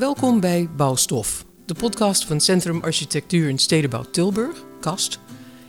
Welkom 0.00 0.40
bij 0.40 0.68
Bouwstof, 0.76 1.44
de 1.66 1.74
podcast 1.74 2.24
van 2.24 2.40
Centrum 2.40 2.82
Architectuur 2.82 3.48
en 3.48 3.58
Stedenbouw 3.58 4.04
Tilburg, 4.10 4.64
KAST, 4.80 5.18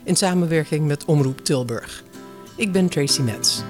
in 0.04 0.16
samenwerking 0.16 0.86
met 0.86 1.04
Omroep 1.04 1.40
Tilburg. 1.40 2.04
Ik 2.56 2.72
ben 2.72 2.88
Tracy 2.88 3.20
Metz. 3.20 3.62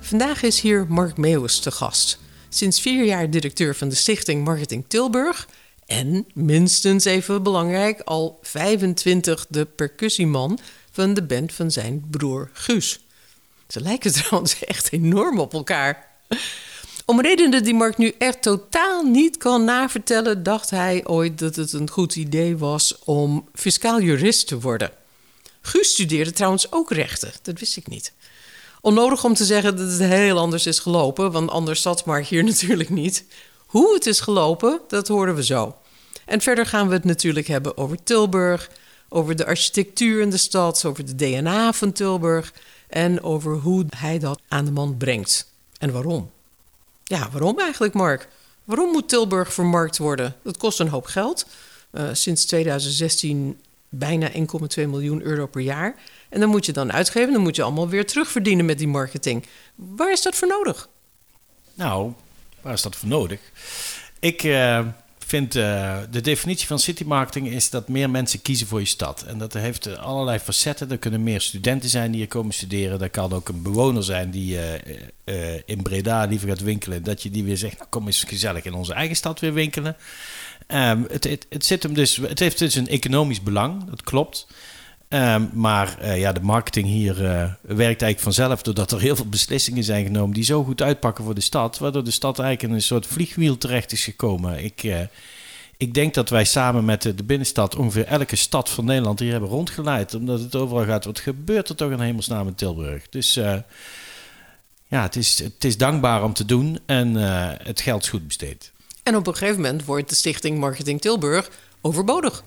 Vandaag 0.00 0.42
is 0.42 0.60
hier 0.60 0.86
Mark 0.88 1.16
Meeuwis 1.16 1.58
te 1.58 1.70
gast. 1.70 2.18
Sinds 2.48 2.80
vier 2.80 3.04
jaar 3.04 3.30
directeur 3.30 3.74
van 3.74 3.88
de 3.88 3.94
Stichting 3.94 4.44
Marketing 4.44 4.84
Tilburg. 4.88 5.48
En 5.86 6.26
minstens 6.34 7.04
even 7.04 7.42
belangrijk, 7.42 8.00
al 8.00 8.38
25 8.42 9.46
de 9.48 9.64
percussieman 9.64 10.58
van 10.90 11.14
de 11.14 11.22
band 11.22 11.52
van 11.52 11.70
zijn 11.70 12.04
broer 12.10 12.50
Guus. 12.52 13.03
Ze 13.68 13.80
lijken 13.80 14.12
trouwens 14.22 14.64
echt 14.64 14.92
enorm 14.92 15.38
op 15.38 15.52
elkaar. 15.52 16.06
Om 17.06 17.20
redenen 17.20 17.64
die 17.64 17.74
Mark 17.74 17.96
nu 17.96 18.14
echt 18.18 18.42
totaal 18.42 19.02
niet 19.02 19.36
kan 19.36 19.64
navertellen, 19.64 20.42
dacht 20.42 20.70
hij 20.70 21.06
ooit 21.06 21.38
dat 21.38 21.56
het 21.56 21.72
een 21.72 21.90
goed 21.90 22.16
idee 22.16 22.56
was 22.56 22.98
om 23.04 23.48
fiscaal 23.54 24.00
jurist 24.00 24.46
te 24.46 24.60
worden. 24.60 24.90
Guus 25.60 25.90
studeerde 25.90 26.32
trouwens 26.32 26.72
ook 26.72 26.90
rechten, 26.90 27.32
dat 27.42 27.58
wist 27.58 27.76
ik 27.76 27.86
niet. 27.86 28.12
Onnodig 28.80 29.24
om 29.24 29.34
te 29.34 29.44
zeggen 29.44 29.76
dat 29.76 29.90
het 29.90 30.00
heel 30.00 30.38
anders 30.38 30.66
is 30.66 30.78
gelopen, 30.78 31.32
want 31.32 31.50
anders 31.50 31.82
zat 31.82 32.04
Mark 32.04 32.26
hier 32.26 32.44
natuurlijk 32.54 32.90
niet. 32.90 33.24
Hoe 33.66 33.94
het 33.94 34.06
is 34.06 34.20
gelopen, 34.20 34.80
dat 34.88 35.08
horen 35.08 35.34
we 35.34 35.44
zo. 35.44 35.76
En 36.24 36.40
verder 36.40 36.66
gaan 36.66 36.88
we 36.88 36.94
het 36.94 37.04
natuurlijk 37.04 37.46
hebben 37.46 37.76
over 37.76 38.02
Tilburg, 38.02 38.70
over 39.08 39.36
de 39.36 39.46
architectuur 39.46 40.20
in 40.20 40.30
de 40.30 40.36
stad, 40.36 40.84
over 40.84 41.04
de 41.04 41.14
DNA 41.14 41.72
van 41.72 41.92
Tilburg 41.92 42.52
en 42.94 43.22
over 43.22 43.54
hoe 43.54 43.86
hij 43.96 44.18
dat 44.18 44.40
aan 44.48 44.64
de 44.64 44.70
man 44.70 44.96
brengt. 44.96 45.52
En 45.78 45.92
waarom? 45.92 46.30
Ja, 47.04 47.30
waarom 47.30 47.58
eigenlijk, 47.58 47.94
Mark? 47.94 48.28
Waarom 48.64 48.90
moet 48.90 49.08
Tilburg 49.08 49.54
vermarkt 49.54 49.98
worden? 49.98 50.36
Dat 50.42 50.56
kost 50.56 50.80
een 50.80 50.88
hoop 50.88 51.06
geld. 51.06 51.46
Uh, 51.92 52.08
sinds 52.12 52.44
2016 52.44 53.60
bijna 53.88 54.30
1,2 54.30 54.36
miljoen 54.74 55.22
euro 55.22 55.46
per 55.46 55.60
jaar. 55.60 55.94
En 56.28 56.40
dan 56.40 56.48
moet 56.48 56.66
je 56.66 56.72
dan 56.72 56.92
uitgeven, 56.92 57.32
dan 57.32 57.42
moet 57.42 57.56
je 57.56 57.62
allemaal 57.62 57.88
weer 57.88 58.06
terugverdienen 58.06 58.64
met 58.64 58.78
die 58.78 58.88
marketing. 58.88 59.46
Waar 59.74 60.12
is 60.12 60.22
dat 60.22 60.34
voor 60.34 60.48
nodig? 60.48 60.88
Nou, 61.74 62.12
waar 62.60 62.72
is 62.72 62.82
dat 62.82 62.96
voor 62.96 63.08
nodig? 63.08 63.40
Ik 64.18 64.42
uh, 64.42 64.86
vind 65.34 65.54
uh, 65.56 65.98
de 66.10 66.20
definitie 66.20 66.66
van 66.66 66.78
city 66.78 67.04
marketing 67.04 67.48
is 67.48 67.70
dat 67.70 67.88
meer 67.88 68.10
mensen 68.10 68.42
kiezen 68.42 68.66
voor 68.66 68.80
je 68.80 68.86
stad. 68.86 69.22
En 69.22 69.38
dat 69.38 69.52
heeft 69.52 69.98
allerlei 69.98 70.38
facetten. 70.38 70.90
Er 70.90 70.98
kunnen 70.98 71.22
meer 71.22 71.40
studenten 71.40 71.88
zijn 71.88 72.10
die 72.10 72.20
hier 72.20 72.28
komen 72.28 72.54
studeren. 72.54 73.00
Er 73.00 73.10
kan 73.10 73.32
ook 73.32 73.48
een 73.48 73.62
bewoner 73.62 74.04
zijn 74.04 74.30
die 74.30 74.58
uh, 75.24 75.58
in 75.64 75.82
Breda 75.82 76.24
liever 76.24 76.48
gaat 76.48 76.60
winkelen. 76.60 77.02
Dat 77.02 77.22
je 77.22 77.30
die 77.30 77.44
weer 77.44 77.56
zegt, 77.56 77.76
nou 77.78 77.88
kom 77.88 78.06
eens 78.06 78.24
gezellig 78.24 78.64
in 78.64 78.74
onze 78.74 78.92
eigen 78.92 79.16
stad 79.16 79.40
weer 79.40 79.52
winkelen. 79.52 79.96
Het, 80.66 81.24
het, 81.24 81.46
het, 81.48 81.64
zit 81.64 81.82
hem 81.82 81.94
dus, 81.94 82.16
het 82.16 82.38
heeft 82.38 82.58
dus 82.58 82.74
een 82.74 82.88
economisch 82.88 83.42
belang, 83.42 83.90
dat 83.90 84.02
klopt. 84.02 84.46
Um, 85.08 85.50
maar 85.52 85.96
uh, 86.00 86.18
ja, 86.18 86.32
de 86.32 86.40
marketing 86.40 86.86
hier 86.86 87.22
uh, 87.22 87.28
werkt 87.60 88.02
eigenlijk 88.02 88.20
vanzelf 88.20 88.62
doordat 88.62 88.92
er 88.92 89.00
heel 89.00 89.16
veel 89.16 89.28
beslissingen 89.28 89.84
zijn 89.84 90.04
genomen 90.04 90.34
die 90.34 90.44
zo 90.44 90.64
goed 90.64 90.82
uitpakken 90.82 91.24
voor 91.24 91.34
de 91.34 91.40
stad, 91.40 91.78
waardoor 91.78 92.04
de 92.04 92.10
stad 92.10 92.38
eigenlijk 92.38 92.68
in 92.68 92.76
een 92.76 92.82
soort 92.82 93.06
vliegwiel 93.06 93.58
terecht 93.58 93.92
is 93.92 94.04
gekomen. 94.04 94.64
Ik, 94.64 94.82
uh, 94.82 95.00
ik 95.76 95.94
denk 95.94 96.14
dat 96.14 96.28
wij 96.28 96.44
samen 96.44 96.84
met 96.84 97.02
de, 97.02 97.14
de, 97.14 97.24
binnenstad 97.24 97.76
ongeveer 97.76 98.04
elke 98.04 98.36
stad 98.36 98.70
van 98.70 98.84
Nederland 98.84 99.18
hier 99.18 99.30
hebben 99.30 99.48
rondgeleid, 99.48 100.14
omdat 100.14 100.40
het 100.40 100.56
overal 100.56 100.84
gaat. 100.84 101.04
Wat 101.04 101.18
gebeurt 101.18 101.68
er 101.68 101.76
toch 101.76 101.90
in 101.90 102.00
hemelsnaam 102.00 102.46
in 102.46 102.54
Tilburg? 102.54 103.08
Dus 103.08 103.34
ja, 104.86 105.02
het 105.02 105.16
is, 105.16 105.38
het 105.38 105.64
is 105.64 105.76
dankbaar 105.76 106.24
om 106.24 106.32
te 106.32 106.44
doen 106.44 106.78
en 106.86 107.14
het 107.64 107.80
geld 107.80 108.02
is 108.02 108.08
goed 108.08 108.26
besteed. 108.26 108.72
En 109.02 109.16
op 109.16 109.26
een 109.26 109.36
gegeven 109.36 109.60
moment 109.60 109.84
wordt 109.84 110.08
de 110.08 110.14
Stichting 110.14 110.58
Marketing 110.58 111.00
Tilburg 111.00 111.50
overbodig. 111.80 112.44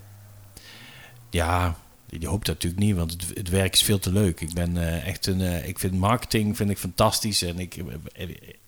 Ja, 1.29 1.75
je 2.09 2.27
hoopt 2.27 2.45
dat 2.45 2.55
natuurlijk 2.55 2.83
niet, 2.83 2.95
want 2.95 3.11
het, 3.11 3.25
het, 3.33 3.49
werk 3.49 3.73
is 3.73 3.81
veel 3.81 3.99
te 3.99 4.11
leuk. 4.11 4.41
Ik 4.41 4.53
ben 4.53 4.75
uh, 4.75 5.07
echt 5.07 5.25
een. 5.25 5.39
Uh, 5.39 5.67
ik 5.67 5.79
vind 5.79 5.93
marketing 5.93 6.57
vind 6.57 6.69
ik 6.69 6.77
fantastisch. 6.77 7.41
En 7.41 7.59
ik, 7.59 7.75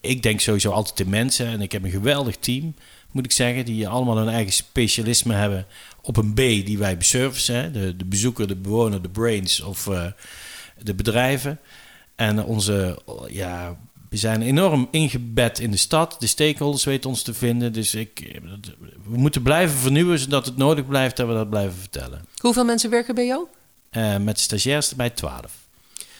ik 0.01 0.23
denk 0.23 0.39
sowieso 0.39 0.72
altijd 0.72 1.00
in 1.00 1.09
mensen. 1.09 1.47
En 1.47 1.61
ik 1.61 1.72
heb 1.72 1.83
een 1.83 1.89
geweldig 1.89 2.38
team, 2.38 2.75
moet 3.11 3.25
ik 3.25 3.31
zeggen, 3.31 3.66
die 3.66 3.88
allemaal 3.88 4.17
hun 4.17 4.29
eigen 4.29 4.53
specialisme 4.53 5.33
hebben 5.33 5.66
op 6.01 6.17
een 6.17 6.33
B 6.33 6.38
die 6.38 6.78
wij 6.78 6.97
beservicen. 6.97 7.73
De, 7.73 7.95
de 7.95 8.05
bezoeker, 8.05 8.47
de 8.47 8.55
bewoner, 8.55 9.01
de 9.01 9.09
brains 9.09 9.61
of 9.61 9.89
de 10.78 10.94
bedrijven. 10.95 11.59
En 12.16 12.44
onze 12.44 13.01
ja, 13.28 13.78
we 14.09 14.18
zijn 14.18 14.42
enorm 14.42 14.88
ingebed 14.92 15.59
in 15.59 15.72
de 15.72 15.78
stad. 15.78 16.16
De 16.20 16.28
stakeholders 16.28 16.84
weten 16.84 17.09
ons 17.09 17.22
te 17.22 17.34
vinden. 17.34 17.74
Dus 17.74 17.96
ik, 17.96 18.40
we 19.03 19.18
moeten 19.18 19.42
blijven 19.42 19.78
vernieuwen 19.78 20.20
zodat 20.20 20.46
het 20.46 20.58
nodig 20.58 20.88
blijft 20.88 21.18
dat 21.18 21.28
we 21.28 21.34
dat 21.34 21.50
blijven 21.50 21.78
vertellen. 21.78 22.25
Hoeveel 22.38 22.66
mensen 22.66 22.90
werken 22.90 23.16
bij 23.16 23.25
jou? 23.25 23.47
Uh, 23.92 24.18
met 24.18 24.40
stagiairs 24.40 24.96
bij 24.96 25.09
12. 25.09 25.68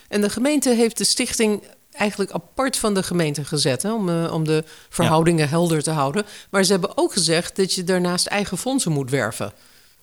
En 0.08 0.22
de 0.22 0.30
gemeente 0.30 0.70
heeft 0.70 0.98
de 0.98 1.04
stichting 1.04 1.64
eigenlijk 1.92 2.32
apart 2.32 2.78
van 2.78 2.94
de 2.94 3.04
gemeente 3.04 3.46
gezet 3.46 3.84
hè, 3.84 3.94
om, 3.94 4.10
uh, 4.10 4.34
om 4.34 4.44
de 4.44 4.64
verhoudingen 4.90 5.44
ja. 5.44 5.50
helder 5.50 5.84
te 5.84 5.92
houden. 5.92 6.26
Maar 6.50 6.64
ze 6.64 6.72
hebben 6.72 6.98
ook 6.98 7.14
gezegd 7.14 7.56
dat 7.56 7.74
je 7.74 7.84
daarnaast 7.84 8.26
eigen 8.26 8.58
fondsen 8.58 8.92
moet 8.92 9.10
werven. 9.10 9.54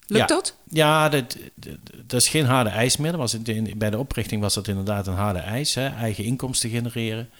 Lukt 0.06 0.28
ja. 0.28 0.34
dat? 0.34 0.56
Ja, 0.68 1.08
dat, 1.08 1.36
dat, 2.06 2.20
is 2.20 2.28
geen 2.28 2.44
harde 2.44 2.70
eis 2.70 2.96
meer. 2.96 3.10
Dat 3.10 3.20
was 3.20 3.34
in, 3.34 3.74
bij 3.76 3.90
de 3.90 3.98
oprichting 3.98 4.40
was 4.40 4.54
dat 4.54 4.68
inderdaad 4.68 5.06
een 5.06 5.14
harde 5.14 5.38
eis. 5.38 5.74
Hè, 5.74 5.88
eigen 5.88 6.24
inkomsten 6.24 6.70
genereren. 6.70 7.30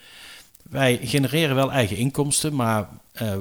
Wij 0.69 0.99
genereren 1.03 1.55
wel 1.55 1.71
eigen 1.71 1.97
inkomsten, 1.97 2.55
maar 2.55 2.89
uh, 3.21 3.33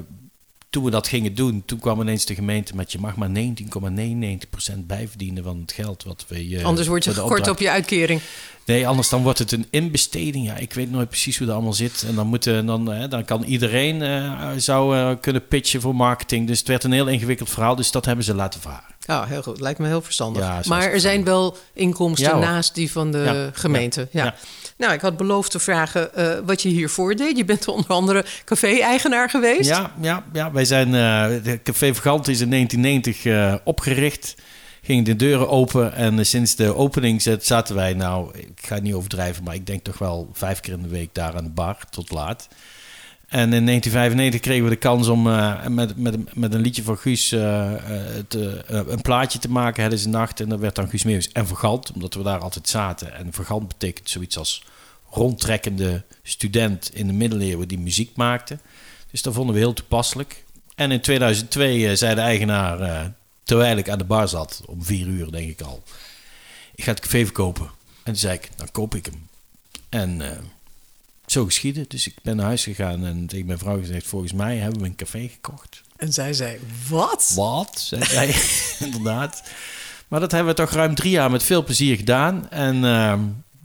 toen 0.71 0.85
we 0.85 0.91
dat 0.91 1.09
gingen 1.09 1.35
doen, 1.35 1.63
toen 1.67 1.79
kwam 1.79 2.01
ineens 2.01 2.25
de 2.25 2.35
gemeente 2.35 2.77
met 2.77 2.93
je 2.93 2.99
mag 2.99 3.17
maar 3.17 3.29
19,99% 3.29 4.79
bijverdienen 4.87 5.43
van 5.43 5.61
het 5.61 5.73
geld 5.73 6.03
wat 6.05 6.25
we. 6.29 6.49
Uh, 6.49 6.65
anders 6.65 6.87
word 6.87 7.05
je 7.05 7.15
gekort 7.15 7.49
op 7.49 7.59
je 7.59 7.71
uitkering. 7.71 8.21
Nee, 8.67 8.89
anders 8.89 9.09
dan 9.09 9.23
wordt 9.23 9.39
het 9.39 9.53
een 9.53 9.67
inbesteding. 9.71 10.47
Ja, 10.47 10.57
ik 10.57 10.73
weet 10.73 10.91
nooit 10.91 11.09
precies 11.09 11.39
hoe 11.39 11.47
dat 11.47 11.57
allemaal 11.57 11.73
zit. 11.73 12.05
En 12.09 12.15
dan, 12.15 12.27
moeten, 12.27 12.67
dan, 12.67 12.93
uh, 12.93 13.09
dan 13.09 13.25
kan 13.25 13.43
iedereen 13.43 14.03
uh, 14.03 14.51
zou 14.57 15.15
kunnen 15.17 15.47
pitchen 15.47 15.81
voor 15.81 15.95
marketing. 15.95 16.47
Dus 16.47 16.59
het 16.59 16.69
werd 16.69 16.85
een 16.85 16.93
heel 16.93 17.07
ingewikkeld 17.07 17.51
verhaal. 17.51 17.77
Dus 17.77 17.91
dat 17.91 18.05
hebben 18.05 18.25
ze 18.25 18.35
laten 18.35 18.61
varen. 18.61 18.95
Ja, 19.01 19.21
oh, 19.21 19.29
heel 19.29 19.43
goed. 19.43 19.61
Lijkt 19.61 19.79
me 19.79 19.87
heel 19.87 20.03
verstandig. 20.03 20.43
Ja, 20.43 20.61
maar 20.65 20.83
er 20.83 21.01
zijn 21.01 21.25
wel 21.25 21.57
inkomsten 21.73 22.39
ja, 22.39 22.39
naast 22.39 22.75
die 22.75 22.93
van 22.93 23.13
de 23.13 23.19
ja, 23.19 23.51
gemeente. 23.53 24.09
ja. 24.11 24.35
Nou, 24.79 24.93
ik 24.93 25.01
had 25.01 25.17
beloofd 25.17 25.51
te 25.51 25.59
vragen 25.59 26.11
uh, 26.19 26.33
wat 26.45 26.63
je 26.63 26.69
hiervoor 26.69 27.15
deed. 27.15 27.37
Je 27.37 27.45
bent 27.45 27.69
onder 27.69 27.91
andere 27.91 28.25
café-eigenaar 28.45 29.31
geweest. 29.31 29.69
Ja, 29.69 29.93
ja, 30.01 30.25
ja 30.33 30.53
wij 30.53 30.65
zijn... 30.65 30.91
De 31.43 31.61
Café 31.63 31.95
Vagant 31.95 32.29
is 32.29 32.41
in 32.41 32.51
1990 32.51 33.25
uh, 33.25 33.55
opgericht. 33.65 34.35
Gingen 34.87 35.05
de 35.05 35.17
deuren 35.17 35.49
open 35.49 35.95
en 35.95 36.27
sinds 36.27 36.55
de 36.55 36.75
opening 36.75 37.23
zaten 37.41 37.75
wij... 37.75 37.95
Nou, 37.95 38.39
ik 38.39 38.61
ga 38.61 38.75
het 38.75 38.83
niet 38.83 38.95
overdrijven, 38.95 39.45
maar 39.45 39.55
ik 39.55 39.67
denk 39.67 39.85
toch 39.85 39.99
wel 39.99 40.31
vijf 40.33 40.61
keer 40.61 40.73
in 40.73 40.83
de 40.83 40.89
week 40.89 41.09
daar 41.13 41.37
aan 41.37 41.45
de 41.45 41.51
bar 41.51 41.79
tot 41.91 42.11
laat. 42.11 42.49
En 43.29 43.53
in 43.53 43.67
1995 43.67 44.41
kregen 44.41 44.65
we 44.65 44.71
de 44.71 44.77
kans 44.77 45.09
om 45.09 45.27
uh, 45.27 45.67
met, 45.67 45.97
met, 45.97 46.35
met 46.35 46.55
een 46.55 46.61
liedje 46.61 46.83
van 46.83 46.99
Guus 46.99 47.29
te, 47.29 48.63
een 48.69 49.01
plaatje 49.01 49.39
te 49.39 49.51
maken, 49.51 49.83
Het 49.83 49.93
is 49.93 50.05
een 50.05 50.11
nacht. 50.11 50.41
En 50.41 50.49
dat 50.49 50.59
werd 50.59 50.75
dan 50.75 50.89
Guus 50.89 51.05
Meeuwis 51.05 51.33
en 51.33 51.47
Vergant, 51.47 51.93
omdat 51.93 52.15
we 52.15 52.23
daar 52.23 52.41
altijd 52.41 52.69
zaten. 52.69 53.15
En 53.15 53.33
Vergant 53.33 53.69
betekent 53.69 54.11
zoiets 54.11 54.39
als 54.39 54.65
rondtrekkende 55.11 56.05
student 56.23 56.91
in 56.95 57.07
de 57.07 57.13
middeleeuwen 57.13 57.69
die 57.69 57.79
muziek 57.79 58.17
maakte. 58.17 58.59
Dus 59.11 59.23
dat 59.23 59.35
vonden 59.35 59.55
we 59.55 59.61
heel 59.61 59.73
toepasselijk. 59.73 60.45
En 60.75 60.91
in 60.91 61.01
2002 61.01 61.97
zei 61.97 62.15
de 62.15 62.21
eigenaar, 62.21 63.15
terwijl 63.47 63.77
ik 63.77 63.89
aan 63.89 63.99
de 63.99 64.05
bar 64.05 64.29
zat, 64.29 64.63
om 64.67 64.85
vier 64.85 65.07
uur 65.07 65.31
denk 65.31 65.51
ik 65.51 65.61
al... 65.61 65.83
Ik 66.75 66.85
ga 66.85 66.91
het 66.91 67.01
café 67.01 67.25
verkopen. 67.25 67.65
En 67.65 68.03
toen 68.13 68.17
zei 68.17 68.35
ik, 68.35 68.51
dan 68.57 68.71
koop 68.71 68.95
ik 68.95 69.07
hem. 69.07 69.29
En 69.89 70.21
zo 71.27 71.45
geschieden. 71.45 71.85
Dus 71.89 72.07
ik 72.07 72.15
ben 72.23 72.37
naar 72.37 72.47
huis 72.47 72.65
gegaan 72.65 73.05
en 73.05 73.27
tegen 73.27 73.47
mijn 73.47 73.59
vrouw 73.59 73.79
gezegd: 73.79 74.07
Volgens 74.07 74.33
mij 74.33 74.57
hebben 74.57 74.81
we 74.81 74.87
een 74.87 74.97
café 74.97 75.29
gekocht. 75.29 75.83
En 75.97 76.13
zij 76.13 76.33
zei: 76.33 76.59
Wat? 76.89 77.33
Wat? 77.35 77.81
Zei 77.81 78.05
zij, 78.05 78.35
inderdaad. 78.87 79.43
Maar 80.09 80.21
dat 80.21 80.33
hebben 80.33 80.55
we 80.55 80.61
toch 80.61 80.71
ruim 80.71 80.95
drie 80.95 81.11
jaar 81.11 81.31
met 81.31 81.43
veel 81.43 81.65
plezier 81.65 81.97
gedaan. 81.97 82.51
En 82.51 82.77
uh, 82.77 83.19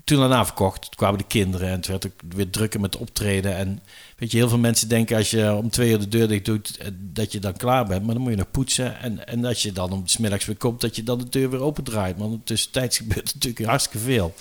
toen 0.03 0.19
daarna 0.19 0.45
verkocht, 0.45 0.81
toen 0.81 0.95
kwamen 0.95 1.17
de 1.17 1.25
kinderen 1.27 1.67
en 1.67 1.75
het 1.75 1.87
werd 1.87 2.05
ook 2.05 2.21
weer 2.27 2.49
drukker 2.49 2.79
met 2.79 2.97
optreden. 2.97 3.55
En 3.55 3.81
weet 4.21 4.31
je, 4.31 4.37
heel 4.37 4.49
veel 4.49 4.57
mensen 4.57 4.87
denken 4.87 5.17
als 5.17 5.29
je 5.31 5.53
om 5.53 5.69
twee 5.69 5.91
uur 5.91 5.99
de 5.99 6.07
deur 6.07 6.27
dicht 6.27 6.45
doet, 6.45 6.77
eh, 6.77 6.87
dat 6.93 7.31
je 7.31 7.39
dan 7.39 7.53
klaar 7.53 7.85
bent. 7.85 8.03
Maar 8.05 8.13
dan 8.13 8.23
moet 8.23 8.31
je 8.31 8.37
nog 8.37 8.51
poetsen. 8.51 8.99
En, 8.99 9.27
en 9.27 9.45
als 9.45 9.61
je 9.61 9.71
dan 9.71 9.91
om 9.91 10.07
smiddags 10.07 10.45
weer 10.45 10.55
komt, 10.55 10.81
dat 10.81 10.95
je 10.95 11.03
dan 11.03 11.17
de 11.17 11.29
deur 11.29 11.49
weer 11.49 11.61
opendraait. 11.61 12.17
Maar 12.17 12.27
tussentijds 12.43 12.97
gebeurt 13.01 13.33
natuurlijk 13.33 13.65
hartstikke 13.65 13.99
veel. 14.05 14.33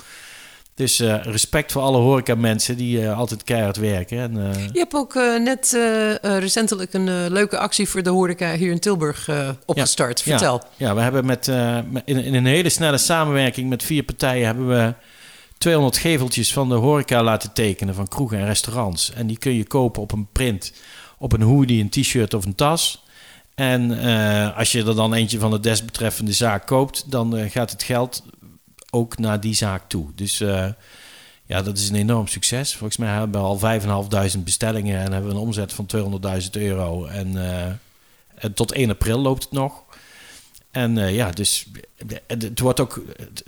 Dus 0.74 1.00
uh, 1.00 1.22
respect 1.22 1.72
voor 1.72 1.82
alle 1.82 1.98
horeca-mensen 1.98 2.76
die 2.76 3.00
uh, 3.00 3.18
altijd 3.18 3.44
keihard 3.44 3.76
werken. 3.76 4.18
En, 4.18 4.36
uh... 4.36 4.66
Je 4.72 4.78
hebt 4.78 4.94
ook 4.94 5.14
net 5.38 5.78
recentelijk 6.22 6.92
een 6.94 7.32
leuke 7.32 7.58
actie 7.58 7.88
voor 7.88 8.02
de 8.02 8.10
horeca 8.10 8.54
hier 8.54 8.70
in 8.70 8.80
Tilburg 8.80 9.28
opgestart. 9.66 10.22
Vertel. 10.22 10.62
Ja, 10.76 10.86
ja, 10.86 10.94
we 10.94 11.00
hebben 11.00 11.26
met, 11.26 11.46
in, 12.04 12.04
in, 12.04 12.34
een 12.34 12.46
hele 12.46 12.68
snelle 12.68 12.98
samenwerking 12.98 13.68
met 13.68 13.82
vier 13.82 14.02
partijen 14.02 14.46
hebben 14.46 14.68
we 14.68 14.94
200 15.60 15.96
geveltjes 15.96 16.52
van 16.52 16.68
de 16.68 16.74
horeca 16.74 17.22
laten 17.22 17.52
tekenen 17.52 17.94
van 17.94 18.08
kroegen 18.08 18.38
en 18.38 18.46
restaurants. 18.46 19.12
En 19.12 19.26
die 19.26 19.38
kun 19.38 19.54
je 19.54 19.64
kopen 19.64 20.02
op 20.02 20.12
een 20.12 20.28
print, 20.32 20.72
op 21.18 21.32
een 21.32 21.42
hoodie, 21.42 21.82
een 21.82 21.88
t-shirt 21.88 22.34
of 22.34 22.44
een 22.44 22.54
tas. 22.54 23.04
En 23.54 24.00
eh, 24.00 24.56
als 24.56 24.72
je 24.72 24.84
er 24.84 24.94
dan 24.94 25.14
eentje 25.14 25.38
van 25.38 25.50
de 25.50 25.60
desbetreffende 25.60 26.32
zaak 26.32 26.66
koopt, 26.66 27.10
dan 27.10 27.36
eh, 27.36 27.50
gaat 27.50 27.70
het 27.70 27.82
geld 27.82 28.22
ook 28.90 29.18
naar 29.18 29.40
die 29.40 29.54
zaak 29.54 29.88
toe. 29.88 30.06
Dus 30.14 30.40
eh, 30.40 30.68
ja, 31.44 31.62
dat 31.62 31.78
is 31.78 31.88
een 31.88 31.96
enorm 31.96 32.26
succes. 32.26 32.76
Volgens 32.76 32.98
mij 32.98 33.12
hebben 33.12 33.40
we 33.40 33.46
al 33.46 34.30
5.500 34.36 34.38
bestellingen 34.44 35.00
en 35.00 35.12
hebben 35.12 35.30
we 35.30 35.36
een 35.36 35.42
omzet 35.42 35.72
van 35.72 35.86
200.000 36.42 36.50
euro. 36.50 37.04
En, 37.04 37.36
en 38.34 38.52
tot 38.52 38.72
1 38.72 38.90
april 38.90 39.18
loopt 39.18 39.42
het 39.42 39.52
nog. 39.52 39.84
En 40.70 40.96
uh, 40.96 41.14
ja, 41.14 41.30
dus 41.30 41.66
het 42.26 42.60
wordt 42.60 42.80
ook 42.80 43.02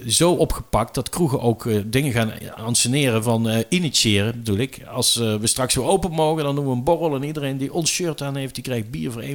zo 0.07 0.33
opgepakt 0.33 0.95
dat 0.95 1.09
kroegen 1.09 1.41
ook 1.41 1.69
dingen 1.93 2.13
gaan 2.13 2.55
anseneren 2.55 3.23
van 3.23 3.65
initiëren, 3.69 4.37
bedoel 4.37 4.57
ik. 4.57 4.81
Als 4.87 5.15
we 5.15 5.47
straks 5.47 5.75
weer 5.75 5.85
open 5.85 6.11
mogen, 6.11 6.45
dan 6.45 6.55
doen 6.55 6.65
we 6.65 6.71
een 6.71 6.85
borrel 6.85 7.15
en 7.15 7.23
iedereen 7.23 7.57
die 7.57 7.73
ons 7.73 7.91
shirt 7.91 8.23
aan 8.23 8.37
heeft, 8.37 8.55
die 8.55 8.65
krijgt 8.65 8.91
bier 8.91 9.13
voor 9.13 9.23
1,50. 9.23 9.29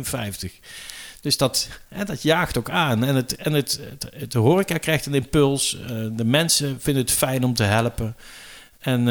Dus 1.22 1.38
dat, 1.38 1.68
dat 2.06 2.22
jaagt 2.22 2.58
ook 2.58 2.70
aan. 2.70 3.04
En, 3.04 3.16
het, 3.16 3.36
en 3.36 3.54
het, 3.54 3.80
het, 3.90 4.08
het, 4.16 4.32
de 4.32 4.40
horeca 4.40 4.78
krijgt 4.78 5.06
een 5.06 5.14
impuls. 5.14 5.78
de 6.12 6.26
mensen 6.26 6.82
vinden 6.82 7.04
het 7.04 7.12
fijn 7.12 7.44
om 7.44 7.54
te 7.54 7.64
helpen. 7.64 8.16
En 8.80 9.08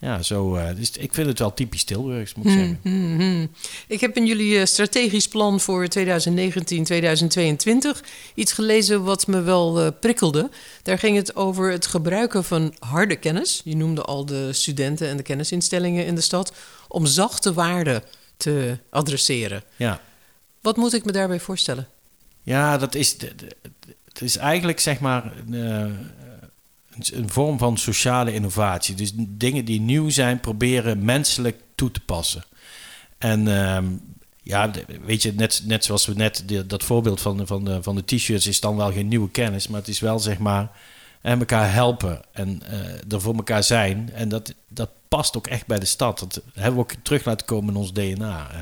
ja, 0.00 0.22
zo, 0.22 0.56
uh, 0.56 0.68
dus 0.76 0.90
ik 0.90 1.14
vind 1.14 1.26
het 1.26 1.38
wel 1.38 1.54
typisch 1.54 1.84
Tilburgs, 1.84 2.34
moet 2.34 2.44
ik 2.44 2.50
hmm, 2.50 2.60
zeggen. 2.60 2.80
Hmm, 2.82 3.18
hmm. 3.18 3.50
Ik 3.86 4.00
heb 4.00 4.16
in 4.16 4.26
jullie 4.26 4.58
uh, 4.58 4.64
strategisch 4.64 5.28
plan 5.28 5.60
voor 5.60 5.88
2019, 5.88 6.84
2022 6.84 8.02
iets 8.34 8.52
gelezen 8.52 9.04
wat 9.04 9.26
me 9.26 9.40
wel 9.40 9.84
uh, 9.84 9.88
prikkelde. 10.00 10.50
Daar 10.82 10.98
ging 10.98 11.16
het 11.16 11.36
over 11.36 11.70
het 11.70 11.86
gebruiken 11.86 12.44
van 12.44 12.74
harde 12.78 13.16
kennis. 13.16 13.60
Je 13.64 13.76
noemde 13.76 14.02
al 14.02 14.26
de 14.26 14.52
studenten 14.52 15.08
en 15.08 15.16
de 15.16 15.22
kennisinstellingen 15.22 16.06
in 16.06 16.14
de 16.14 16.20
stad. 16.20 16.52
Om 16.88 17.06
zachte 17.06 17.52
waarden 17.52 18.02
te 18.36 18.78
adresseren. 18.90 19.62
Ja. 19.76 20.00
Wat 20.60 20.76
moet 20.76 20.92
ik 20.92 21.04
me 21.04 21.12
daarbij 21.12 21.40
voorstellen? 21.40 21.88
Ja, 22.42 22.78
dat 22.78 22.94
is, 22.94 23.16
het 24.04 24.20
is 24.20 24.36
eigenlijk 24.36 24.80
zeg 24.80 25.00
maar 25.00 25.32
een 27.08 27.30
vorm 27.30 27.58
van 27.58 27.78
sociale 27.78 28.32
innovatie. 28.32 28.94
Dus 28.94 29.12
dingen 29.16 29.64
die 29.64 29.80
nieuw 29.80 30.08
zijn, 30.08 30.40
proberen 30.40 31.04
menselijk 31.04 31.60
toe 31.74 31.90
te 31.90 32.00
passen. 32.00 32.44
En 33.18 33.48
ehm, 33.48 33.86
ja, 34.42 34.70
weet 35.04 35.22
je, 35.22 35.32
net, 35.32 35.62
net 35.64 35.84
zoals 35.84 36.06
we 36.06 36.14
net 36.14 36.44
dat 36.66 36.84
voorbeeld 36.84 37.20
van, 37.20 37.46
van 37.46 37.64
de, 37.64 37.82
van 37.82 37.96
de 37.96 38.04
t-shirts 38.04 38.46
is 38.46 38.60
dan 38.60 38.76
wel 38.76 38.92
geen 38.92 39.08
nieuwe 39.08 39.30
kennis, 39.30 39.68
maar 39.68 39.80
het 39.80 39.88
is 39.88 40.00
wel 40.00 40.18
zeg 40.18 40.38
maar 40.38 40.70
en 41.20 41.38
elkaar 41.38 41.72
helpen 41.72 42.20
en 42.32 42.62
uh, 42.70 43.12
er 43.12 43.20
voor 43.20 43.34
elkaar 43.34 43.62
zijn. 43.62 44.10
En 44.12 44.28
dat, 44.28 44.54
dat 44.68 44.90
past 45.08 45.36
ook 45.36 45.46
echt 45.46 45.66
bij 45.66 45.78
de 45.78 45.86
stad. 45.86 46.18
Dat 46.18 46.40
hebben 46.52 46.74
we 46.74 46.80
ook 46.80 46.92
terug 47.02 47.24
laten 47.24 47.46
komen 47.46 47.74
in 47.74 47.80
ons 47.80 47.92
DNA. 47.92 48.50
Eh. 48.50 48.60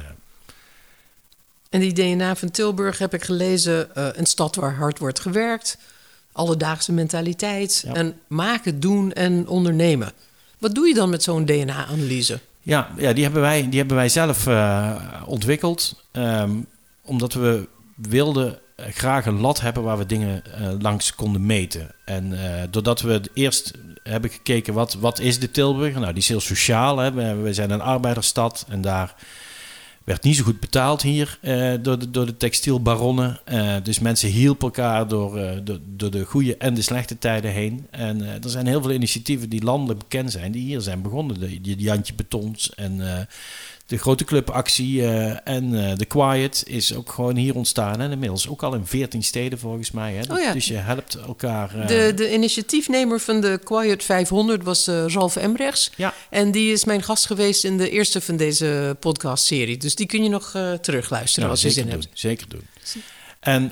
En 1.71 1.81
die 1.81 1.93
DNA 1.93 2.37
van 2.37 2.51
Tilburg 2.51 2.99
heb 2.99 3.15
ik 3.15 3.25
gelezen, 3.25 3.89
een 4.19 4.27
stad 4.27 4.57
waar 4.57 4.75
hard 4.75 4.99
wordt 4.99 5.21
gewerkt 5.21 5.79
alledaagse 6.39 6.93
mentaliteit. 6.93 7.85
En 7.93 8.15
maken, 8.27 8.81
doen 8.81 9.13
en 9.13 9.49
ondernemen. 9.49 10.13
Wat 10.59 10.75
doe 10.75 10.89
je 10.89 10.95
dan 10.95 11.11
met 11.11 11.23
zo'n 11.23 11.45
DNA-analyse? 11.45 12.39
Ja, 12.63 12.89
ja 12.97 13.13
die, 13.13 13.25
hebben 13.25 13.43
wij, 13.43 13.69
die 13.69 13.79
hebben 13.79 13.97
wij 13.97 14.09
zelf 14.09 14.47
uh, 14.47 14.95
ontwikkeld. 15.27 16.03
Um, 16.13 16.67
omdat 17.03 17.33
we 17.33 17.69
wilden 17.95 18.59
graag 18.77 19.27
een 19.27 19.41
lat 19.41 19.61
hebben 19.61 19.83
waar 19.83 19.99
we 19.99 20.07
dingen 20.07 20.43
uh, 20.61 20.69
langs 20.81 21.15
konden 21.15 21.47
meten. 21.47 21.91
En 22.05 22.33
uh, 22.33 22.63
doordat 22.71 23.01
we 23.01 23.21
eerst 23.35 23.73
hebben 24.03 24.31
gekeken 24.31 24.75
wat, 24.75 24.95
wat 24.95 25.19
is 25.19 25.39
de 25.39 25.51
Tilburg? 25.51 25.95
Nou, 25.95 26.07
die 26.07 26.23
is 26.23 26.29
heel 26.29 26.41
sociaal. 26.41 26.99
Hè? 26.99 27.13
We, 27.13 27.35
we 27.35 27.55
zijn 27.55 27.71
een 27.71 27.81
arbeidersstad 27.81 28.67
en 28.69 28.81
daar 28.81 29.15
werd 30.09 30.23
niet 30.23 30.37
zo 30.37 30.45
goed 30.45 30.61
betaald 30.61 31.03
hier 31.03 31.39
uh, 31.43 31.75
door, 31.83 31.99
de, 31.99 32.11
door 32.11 32.27
de 32.27 32.37
textielbaronnen. 32.37 33.41
Uh, 33.53 33.75
dus 33.83 33.99
mensen 33.99 34.29
hielpen 34.29 34.67
elkaar 34.67 35.09
door, 35.09 35.63
door, 35.65 35.79
door, 35.85 36.11
de 36.11 36.25
goede 36.25 36.57
en 36.57 36.75
de 36.75 36.83
slechte 36.83 37.19
tijden 37.19 37.51
heen. 37.51 37.87
En 37.91 38.21
er 38.43 38.51
zijn 38.51 38.67
heel 38.67 38.83
veel 38.83 38.93
initiatieven 38.93 39.49
die 39.49 39.63
landelijk 39.65 39.99
bekend 39.99 40.33
zijn, 40.33 40.53
die 40.53 40.63
hier 40.63 40.81
zijn 40.81 41.03
begonnen. 41.03 41.41
De, 41.41 41.61
de 41.61 41.75
Jantje 41.75 42.15
Betons 42.15 42.75
en 42.75 43.27
de 43.89 43.99
grote 43.99 44.25
clubactie 44.25 45.07
en 45.45 45.71
de 45.97 46.05
Quiet 46.05 46.63
is 46.67 46.95
ook 46.95 47.13
gewoon 47.13 47.37
hier 47.37 47.55
ontstaan. 47.55 48.01
En 48.01 48.11
inmiddels 48.11 48.49
ook 48.49 48.63
al 48.63 48.75
in 48.75 48.87
14 48.87 49.23
steden 49.23 49.59
volgens 49.59 49.91
mij. 49.91 50.15
Hè? 50.15 50.35
Oh 50.35 50.41
ja. 50.41 50.53
Dus 50.53 50.67
je 50.67 50.75
helpt 50.75 51.15
elkaar. 51.15 51.87
De, 51.87 52.13
de 52.17 52.33
initiatiefnemer 52.33 53.21
van 53.21 53.41
de 53.41 53.61
Quiet 53.65 54.05
500 54.05 54.63
was 54.63 54.87
Ralf 54.87 55.37
Emrechts. 55.37 55.91
Ja. 55.97 56.15
En 56.31 56.51
die 56.51 56.73
is 56.73 56.85
mijn 56.85 57.03
gast 57.03 57.27
geweest 57.27 57.65
in 57.65 57.79
de 57.79 57.91
eerste 57.91 58.21
van 58.21 58.37
deze 58.37 58.97
podcastserie. 59.01 59.77
Dus 59.77 59.95
die 59.95 60.07
kun 60.07 60.23
je 60.23 60.29
nog 60.29 60.51
terugluisteren 60.81 61.49
als 61.49 61.63
je 61.63 61.71
zin 61.71 61.83
doen, 61.83 61.93
hebt. 61.93 62.09
Zeker 62.13 62.49
doen. 62.49 62.63
En 63.41 63.63
uh, 63.63 63.71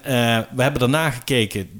we 0.54 0.62
hebben 0.62 0.80
daarna 0.80 1.10
gekeken 1.10 1.70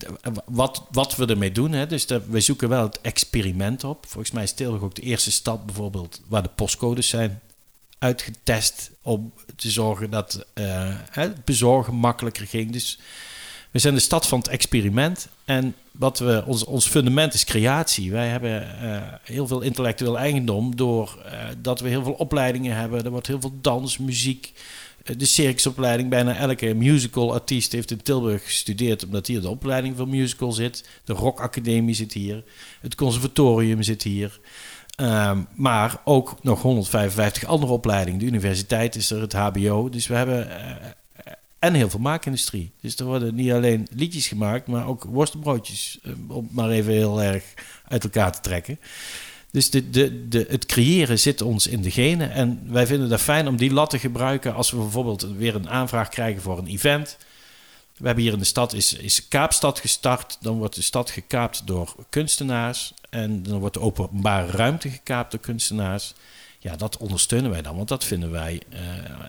wat, 0.45 0.83
wat 0.91 1.17
we 1.17 1.27
ermee 1.27 1.53
doen. 1.53 1.73
Hè. 1.73 1.87
Dus 1.87 2.07
we 2.29 2.41
zoeken 2.41 2.69
wel 2.69 2.83
het 2.83 3.01
experiment 3.01 3.85
op. 3.85 4.07
Volgens 4.09 4.33
mij 4.33 4.43
is 4.43 4.53
Tilburg 4.53 4.83
ook 4.83 4.95
de 4.95 5.03
eerste 5.03 5.33
stad 5.33 5.67
bijvoorbeeld 5.67 6.21
waar 6.29 6.43
de 6.43 6.51
postcodes 6.55 7.09
zijn 7.09 7.41
uitgetest 7.99 8.91
om 9.03 9.33
te 9.57 9.71
zorgen 9.71 10.11
dat 10.11 10.47
uh, 10.55 10.65
het 11.11 11.45
bezorgen 11.45 11.95
makkelijker 11.95 12.47
ging. 12.47 12.73
Dus 12.73 12.99
we 13.71 13.79
zijn 13.79 13.95
de 13.95 14.01
stad 14.01 14.27
van 14.27 14.39
het 14.39 14.49
experiment. 14.49 15.29
En 15.45 15.75
wat 15.91 16.19
we, 16.19 16.43
ons, 16.47 16.65
ons 16.65 16.87
fundament 16.87 17.35
is 17.35 17.45
creatie. 17.45 18.11
Wij 18.11 18.29
hebben 18.29 18.77
uh, 18.83 19.03
heel 19.23 19.47
veel 19.47 19.61
intellectueel 19.61 20.19
eigendom 20.19 20.77
door 20.77 21.19
uh, 21.27 21.33
dat 21.59 21.81
we 21.81 21.89
heel 21.89 22.03
veel 22.03 22.13
opleidingen 22.13 22.77
hebben. 22.77 23.05
Er 23.05 23.11
wordt 23.11 23.27
heel 23.27 23.41
veel 23.41 23.59
dans, 23.61 23.99
muziek. 23.99 24.53
De 25.17 25.25
circusopleiding, 25.25 26.11
bijna 26.11 26.37
elke 26.37 26.75
musical 26.75 27.33
artiest 27.33 27.73
heeft 27.73 27.91
in 27.91 28.03
Tilburg 28.03 28.45
gestudeerd, 28.45 29.05
omdat 29.05 29.27
hier 29.27 29.41
de 29.41 29.49
opleiding 29.49 29.97
voor 29.97 30.09
musical 30.09 30.53
zit. 30.53 30.89
De 31.05 31.13
rockacademie 31.13 31.95
zit 31.95 32.13
hier. 32.13 32.45
Het 32.81 32.95
conservatorium 32.95 33.83
zit 33.83 34.03
hier. 34.03 34.41
Um, 34.97 35.47
maar 35.55 36.01
ook 36.05 36.37
nog 36.43 36.63
155 36.63 37.45
andere 37.45 37.73
opleidingen. 37.73 38.19
De 38.19 38.27
universiteit 38.27 38.97
is 38.97 39.11
er, 39.11 39.21
het 39.21 39.33
HBO. 39.33 39.89
Dus 39.89 40.07
we 40.07 40.15
hebben 40.15 40.49
en 41.59 41.75
heel 41.75 41.91
veel 41.91 42.01
maakindustrie. 42.01 42.73
Dus 42.81 42.97
er 42.97 43.05
worden 43.05 43.35
niet 43.35 43.53
alleen 43.53 43.87
liedjes 43.91 44.27
gemaakt, 44.27 44.67
maar 44.67 44.87
ook 44.87 45.05
worstenbroodjes. 45.05 45.99
Om 46.29 46.49
maar 46.51 46.71
even 46.71 46.93
heel 46.93 47.23
erg 47.23 47.45
uit 47.89 48.05
elkaar 48.05 48.33
te 48.33 48.41
trekken. 48.41 48.79
Dus 49.51 49.71
de, 49.71 49.91
de, 50.29 50.47
het 50.49 50.67
creëren 50.67 51.19
zit 51.19 51.43
ons 51.43 51.67
in 51.67 51.83
de 51.83 51.91
genen. 51.91 52.31
En 52.31 52.63
wij 52.69 52.87
vinden 52.87 53.11
het 53.11 53.21
fijn 53.21 53.49
om 53.49 53.57
die 53.57 53.73
lat 53.73 53.91
te 53.91 53.99
gebruiken 53.99 54.55
als 54.55 54.71
we 54.71 54.77
bijvoorbeeld 54.77 55.23
weer 55.37 55.55
een 55.55 55.69
aanvraag 55.69 56.09
krijgen 56.09 56.43
voor 56.43 56.59
een 56.59 56.67
event. 56.67 57.17
We 57.97 58.07
hebben 58.07 58.25
hier 58.25 58.33
in 58.33 58.39
de 58.39 58.45
stad 58.45 58.73
is, 58.73 58.93
is 58.93 59.29
Kaapstad 59.29 59.79
gestart. 59.79 60.39
Dan 60.41 60.59
wordt 60.59 60.75
de 60.75 60.83
stad 60.83 61.11
gekaapt 61.11 61.67
door 61.67 61.95
kunstenaars. 62.09 62.95
En 63.17 63.43
dan 63.43 63.59
wordt 63.59 63.75
de 63.75 63.81
openbare 63.81 64.51
ruimte 64.51 64.91
gekaapt 64.91 65.31
door 65.31 65.41
kunstenaars. 65.41 66.15
Ja, 66.59 66.77
dat 66.77 66.97
ondersteunen 66.97 67.51
wij 67.51 67.63
dan, 67.63 67.77
want 67.77 67.89
dat 67.89 68.05
vinden 68.05 68.31
wij. 68.31 68.61
Uh, 68.73 68.79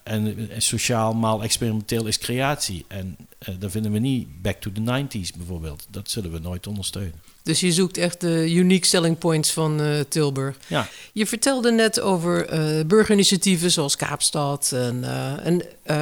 en, 0.04 0.50
en, 0.50 0.62
sociaal 0.62 1.14
maal 1.14 1.44
experimenteel 1.44 2.06
is 2.06 2.18
creatie. 2.18 2.86
En 2.88 3.18
uh, 3.50 3.56
dan 3.60 3.72
vinden 3.72 3.92
we 3.92 4.00
niet 4.00 4.42
back 4.42 4.56
to 4.62 4.72
the 4.72 4.82
90s 4.82 5.38
bijvoorbeeld. 5.38 5.88
Dat 5.90 6.10
zullen 6.10 6.32
we 6.32 6.40
nooit 6.40 6.68
ondersteunen. 6.68 7.14
Dus 7.44 7.60
je 7.60 7.72
zoekt 7.72 7.98
echt 7.98 8.22
de 8.22 8.54
unique 8.54 8.88
selling 8.88 9.18
points 9.18 9.52
van 9.52 9.82
uh, 9.82 10.00
Tilburg. 10.10 10.58
Ja. 10.68 10.88
Je 11.14 11.26
vertelde 11.26 11.72
net 11.72 12.00
over 12.00 12.48
burgerinitiatieven 12.88 13.72
zoals 13.72 13.96
Kaapstad. 13.96 14.72
En, 14.72 15.04
en 15.44 15.62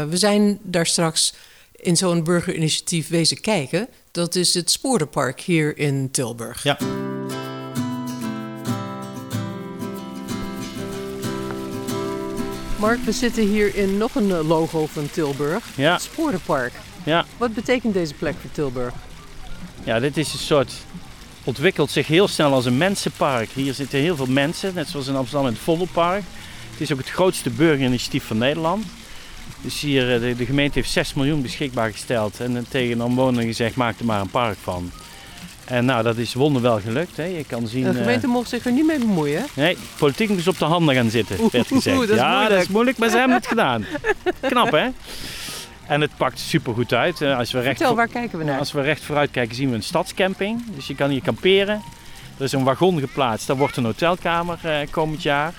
we 0.10 0.18
zijn 0.18 0.60
daar 0.62 0.86
straks 0.86 1.34
in 1.72 1.98
zo'n 1.98 2.24
burgerinitiatief 2.24 3.08
wezen 3.08 3.42
kijken. 3.42 3.88
Dat 4.12 4.36
is 4.36 4.54
het 4.54 4.72
Sporenpark 4.72 5.42
hier 5.42 5.78
in 5.78 6.12
Tilburg. 6.12 6.64
Ja. 6.64 6.78
Mark, 12.80 13.00
we 13.04 13.12
zitten 13.12 13.48
hier 13.48 13.76
in 13.76 13.98
nog 13.98 14.16
een 14.16 14.32
eh, 14.32 14.48
logo 14.48 14.86
van 14.86 15.10
Tilburg. 15.12 15.64
Ja. 15.76 15.94
Het 15.94 16.02
Sporenpark. 16.02 16.74
Ja. 17.04 17.26
Wat 17.38 17.54
betekent 17.54 17.94
deze 17.94 18.14
plek 18.14 18.36
voor 18.42 18.52
Tilburg? 18.52 18.94
Ja, 19.84 20.00
dit 20.00 20.18
is 20.18 20.34
een 20.34 20.40
soort... 20.40 20.74
ontwikkelt 21.44 21.92
zich 21.92 22.08
heel 22.08 22.28
snel 22.28 22.54
als 22.54 22.66
een 22.66 22.78
mensenpark. 22.78 23.50
Hier 23.54 23.74
zitten 23.74 24.00
heel 24.00 24.16
veel 24.16 24.26
mensen, 24.26 24.74
net 24.74 24.88
zoals 24.88 25.08
in 25.08 25.16
Amsterdam 25.16 25.48
in 25.48 25.54
het 25.54 25.62
Vondelpark. 25.62 26.24
Het 26.72 26.82
is 26.82 26.92
ook 26.92 26.98
het 26.98 27.10
grootste 27.10 27.50
burgerinitiatief 27.50 28.24
van 28.24 28.38
Nederland. 28.38 28.86
Dus 29.62 29.82
hier, 29.82 30.14
eh, 30.14 30.22
de, 30.22 30.36
de 30.36 30.46
gemeente 30.46 30.80
heeft 30.80 30.92
6 30.92 31.14
miljoen 31.14 31.42
beschikbaar 31.42 31.92
gesteld. 31.92 32.40
En 32.40 32.66
tegen 32.70 32.98
de 32.98 33.04
omwonenden 33.04 33.46
gezegd, 33.46 33.76
maak 33.76 34.00
er 34.00 34.06
maar 34.06 34.22
een 34.22 34.30
park 34.30 34.58
van. 34.62 34.92
En 35.66 35.86
nou, 35.86 36.04
dat 36.04 36.18
is 36.18 36.34
wonderwel 36.34 36.80
gelukt. 36.80 37.18
Hè. 37.18 37.24
Je 37.24 37.44
kan 37.48 37.68
zien, 37.68 37.84
de 37.84 37.94
gemeente 37.94 38.26
uh, 38.28 38.32
mocht 38.32 38.50
zich 38.50 38.66
er 38.66 38.72
niet 38.72 38.86
mee 38.86 39.00
bemoeien. 39.00 39.46
Nee, 39.54 39.78
politiek 39.98 40.30
moest 40.30 40.48
op 40.48 40.60
de 40.60 40.66
handen 40.66 40.96
gaan 40.96 41.10
zitten, 41.10 41.40
Oeh, 41.40 41.52
werd 41.52 41.68
gezegd. 41.68 41.98
dat 41.98 42.10
is 42.10 42.16
ja, 42.16 42.30
moeilijk. 42.30 42.50
dat 42.50 42.62
is 42.62 42.68
moeilijk, 42.68 42.98
maar 42.98 43.10
ze 43.10 43.18
hebben 43.18 43.38
het 43.38 43.48
gedaan. 43.48 43.86
Knap, 44.42 44.72
hè? 44.72 44.88
En 45.88 46.02
het 46.02 46.18
pakt 46.18 46.40
super 46.40 46.74
goed 46.74 46.94
uit. 46.94 47.22
Als 47.22 47.52
we 47.52 47.60
recht 47.60 47.78
Vertel, 47.78 47.96
waar 47.96 48.08
kijken 48.08 48.38
we 48.38 48.44
naar? 48.44 48.60
Als 48.60 48.72
we 48.72 48.82
recht 48.82 49.04
vooruit 49.04 49.32
kijken, 49.32 49.56
zien 49.56 49.70
we 49.70 49.76
een 49.76 49.84
stadscamping. 49.84 50.64
Dus 50.76 50.88
je 50.88 50.96
kan 50.96 51.10
hier 51.10 51.22
kamperen. 51.22 51.82
Er 52.38 52.44
is 52.44 52.52
een 52.52 52.64
wagon 52.64 53.00
geplaatst, 53.00 53.48
daar 53.48 53.58
wordt 53.58 53.78
een 53.78 53.86
hotelkamer 53.86 54.60
eh, 54.64 54.78
komend 54.90 55.24
jaar. 55.24 55.54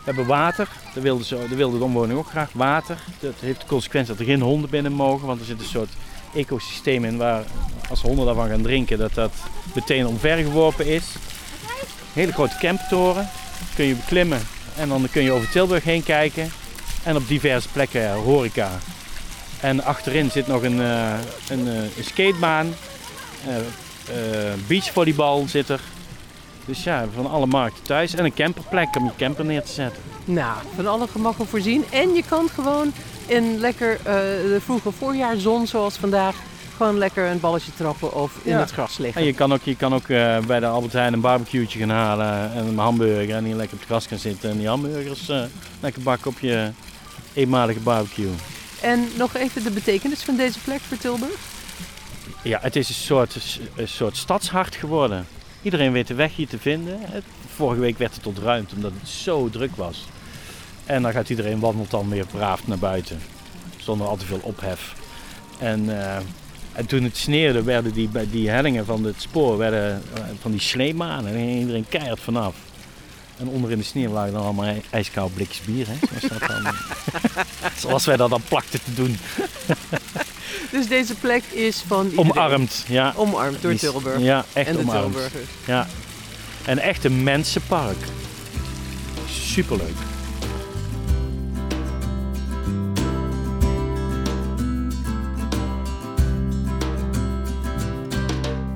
We 0.00 0.06
hebben 0.06 0.26
water, 0.26 0.68
daar 0.94 1.02
wilde, 1.02 1.24
ze, 1.24 1.34
daar 1.34 1.56
wilde 1.56 1.78
de 1.78 1.84
omwoning 1.84 2.18
ook 2.18 2.28
graag 2.28 2.50
water. 2.52 2.98
Dat 3.20 3.34
heeft 3.40 3.60
de 3.60 3.66
consequentie 3.66 4.10
dat 4.10 4.20
er 4.20 4.30
geen 4.32 4.40
honden 4.40 4.70
binnen 4.70 4.92
mogen, 4.92 5.26
want 5.26 5.40
er 5.40 5.46
zit 5.46 5.60
een 5.60 5.64
soort 5.66 5.90
ecosysteem 6.34 7.04
in 7.04 7.16
waar 7.16 7.44
als 7.88 8.00
honden 8.00 8.26
daarvan 8.26 8.48
gaan 8.48 8.62
drinken, 8.62 8.98
dat 8.98 9.14
dat 9.14 9.32
meteen 9.74 10.06
omvergeworpen 10.06 10.86
is. 10.86 11.04
Hele 12.12 12.32
grote 12.32 12.56
camptoren, 12.58 13.28
kun 13.74 13.84
je 13.84 13.94
beklimmen 13.94 14.40
en 14.76 14.88
dan 14.88 15.08
kun 15.12 15.22
je 15.22 15.32
over 15.32 15.50
Tilburg 15.50 15.84
heen 15.84 16.02
kijken. 16.02 16.50
En 17.02 17.16
op 17.16 17.28
diverse 17.28 17.68
plekken 17.68 18.12
horeca. 18.12 18.70
En 19.60 19.84
achterin 19.84 20.30
zit 20.30 20.46
nog 20.46 20.62
een, 20.62 20.80
eh, 20.80 21.12
een, 21.48 21.68
eh, 21.68 21.96
een 21.96 22.04
skatebaan. 22.04 22.74
Uh, 23.48 23.54
beachvolleybal 24.66 25.44
zit 25.48 25.68
er. 25.68 25.80
Dus 26.64 26.84
ja, 26.84 27.06
van 27.14 27.30
alle 27.30 27.46
markten 27.46 27.82
thuis. 27.82 28.14
En 28.14 28.24
een 28.24 28.34
camperplek 28.34 28.96
om 28.96 29.04
je 29.04 29.10
camper 29.16 29.44
neer 29.44 29.62
te 29.62 29.72
zetten. 29.72 30.02
Nou, 30.24 30.56
van 30.74 30.86
alle 30.86 31.06
gemakken 31.06 31.46
voorzien. 31.46 31.84
En 31.90 32.14
je 32.14 32.22
kan 32.28 32.48
gewoon 32.54 32.92
in 33.30 33.58
lekker 33.58 33.98
de 34.02 34.58
vroege 34.60 34.90
voorjaarzon 34.90 35.66
zoals 35.66 35.96
vandaag 35.96 36.34
gewoon 36.76 36.98
lekker 36.98 37.26
een 37.26 37.40
balletje 37.40 37.72
trappen 37.76 38.14
of 38.14 38.32
in 38.42 38.56
het 38.56 38.70
gras 38.70 38.98
liggen. 38.98 39.20
En 39.20 39.26
je 39.26 39.34
kan 39.34 39.52
ook, 39.52 39.62
je 39.62 39.76
kan 39.76 39.94
ook 39.94 40.08
uh, 40.08 40.38
bij 40.38 40.60
de 40.60 40.66
Albert 40.66 40.92
Heijn 40.92 41.12
een 41.12 41.20
barbecue'tje 41.20 41.78
gaan 41.78 41.90
halen 41.90 42.52
en 42.52 42.66
een 42.66 42.78
hamburger 42.78 43.36
en 43.36 43.44
hier 43.44 43.54
lekker 43.54 43.74
op 43.74 43.78
het 43.78 43.88
gras 43.88 44.06
gaan 44.06 44.18
zitten 44.18 44.50
en 44.50 44.58
die 44.58 44.68
hamburgers 44.68 45.28
uh, 45.28 45.42
lekker 45.80 46.02
bakken 46.02 46.30
op 46.30 46.38
je 46.38 46.70
eenmalige 47.32 47.80
barbecue. 47.80 48.30
En 48.80 49.08
nog 49.16 49.34
even 49.34 49.62
de 49.62 49.70
betekenis 49.70 50.22
van 50.22 50.36
deze 50.36 50.58
plek 50.58 50.80
voor 50.80 50.96
Tilburg? 50.96 51.38
Ja, 52.42 52.58
het 52.62 52.76
is 52.76 52.88
een 52.88 52.94
soort, 52.94 53.58
een 53.76 53.88
soort 53.88 54.16
stadshart 54.16 54.76
geworden. 54.76 55.26
Iedereen 55.62 55.92
weet 55.92 56.06
de 56.06 56.14
weg 56.14 56.36
hier 56.36 56.48
te 56.48 56.58
vinden. 56.58 56.98
Vorige 57.54 57.80
week 57.80 57.98
werd 57.98 58.14
het 58.14 58.26
ontruimd 58.26 58.72
omdat 58.72 58.92
het 59.00 59.08
zo 59.08 59.48
druk 59.50 59.76
was. 59.76 60.04
En 60.90 61.02
dan 61.02 61.12
gaat 61.12 61.30
iedereen 61.30 61.60
wandelt 61.60 61.90
dan 61.90 62.08
weer 62.08 62.26
braaf 62.26 62.66
naar 62.66 62.78
buiten. 62.78 63.20
Zonder 63.76 64.06
al 64.06 64.16
te 64.16 64.26
veel 64.26 64.40
ophef. 64.42 64.94
En, 65.58 65.84
uh, 65.84 66.16
en 66.72 66.86
toen 66.86 67.02
het 67.02 67.16
sneeuwde 67.16 67.62
werden 67.62 67.92
die, 67.92 68.10
die 68.30 68.50
hellingen 68.50 68.84
van 68.84 69.04
het 69.04 69.20
spoor 69.20 69.58
werden, 69.58 70.02
uh, 70.18 70.24
van 70.40 70.50
die 70.50 70.60
sleemanen. 70.60 71.34
En 71.34 71.48
iedereen 71.48 71.86
keihard 71.88 72.20
vanaf. 72.20 72.54
En 73.38 73.48
onder 73.48 73.70
in 73.70 73.78
de 73.78 73.84
sneeuw 73.84 74.12
lagen 74.12 74.32
dan 74.32 74.42
allemaal 74.42 74.74
ijskoud 74.90 75.34
blikjes 75.34 75.60
bier. 75.64 75.86
Hè? 75.88 75.94
Zoals, 76.18 76.38
dat 76.38 76.48
dan, 76.48 76.74
zoals 77.82 78.04
wij 78.04 78.16
dat 78.16 78.30
dan 78.30 78.42
plakten 78.48 78.80
te 78.84 78.94
doen. 78.94 79.18
dus 80.70 80.88
deze 80.88 81.14
plek 81.14 81.44
is 81.44 81.82
van 81.86 82.04
iedereen. 82.04 82.30
Omarmd, 82.30 82.84
ja. 82.88 83.12
Omarmd 83.16 83.62
door 83.62 83.74
Tilburg. 83.74 84.20
Ja, 84.20 84.44
echt 84.52 84.68
en 84.68 84.78
omarmd. 84.78 85.12
Tilburgers. 85.12 85.48
Ja. 85.66 85.86
En 86.64 86.78
echt 86.78 87.04
een 87.04 87.22
mensenpark. 87.22 87.98
Superleuk. 89.28 90.09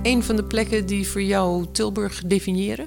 Een 0.05 0.23
van 0.23 0.37
de 0.37 0.45
plekken 0.45 0.87
die 0.87 1.09
voor 1.09 1.23
jou 1.23 1.67
Tilburg 1.73 2.23
definiëren? 2.27 2.87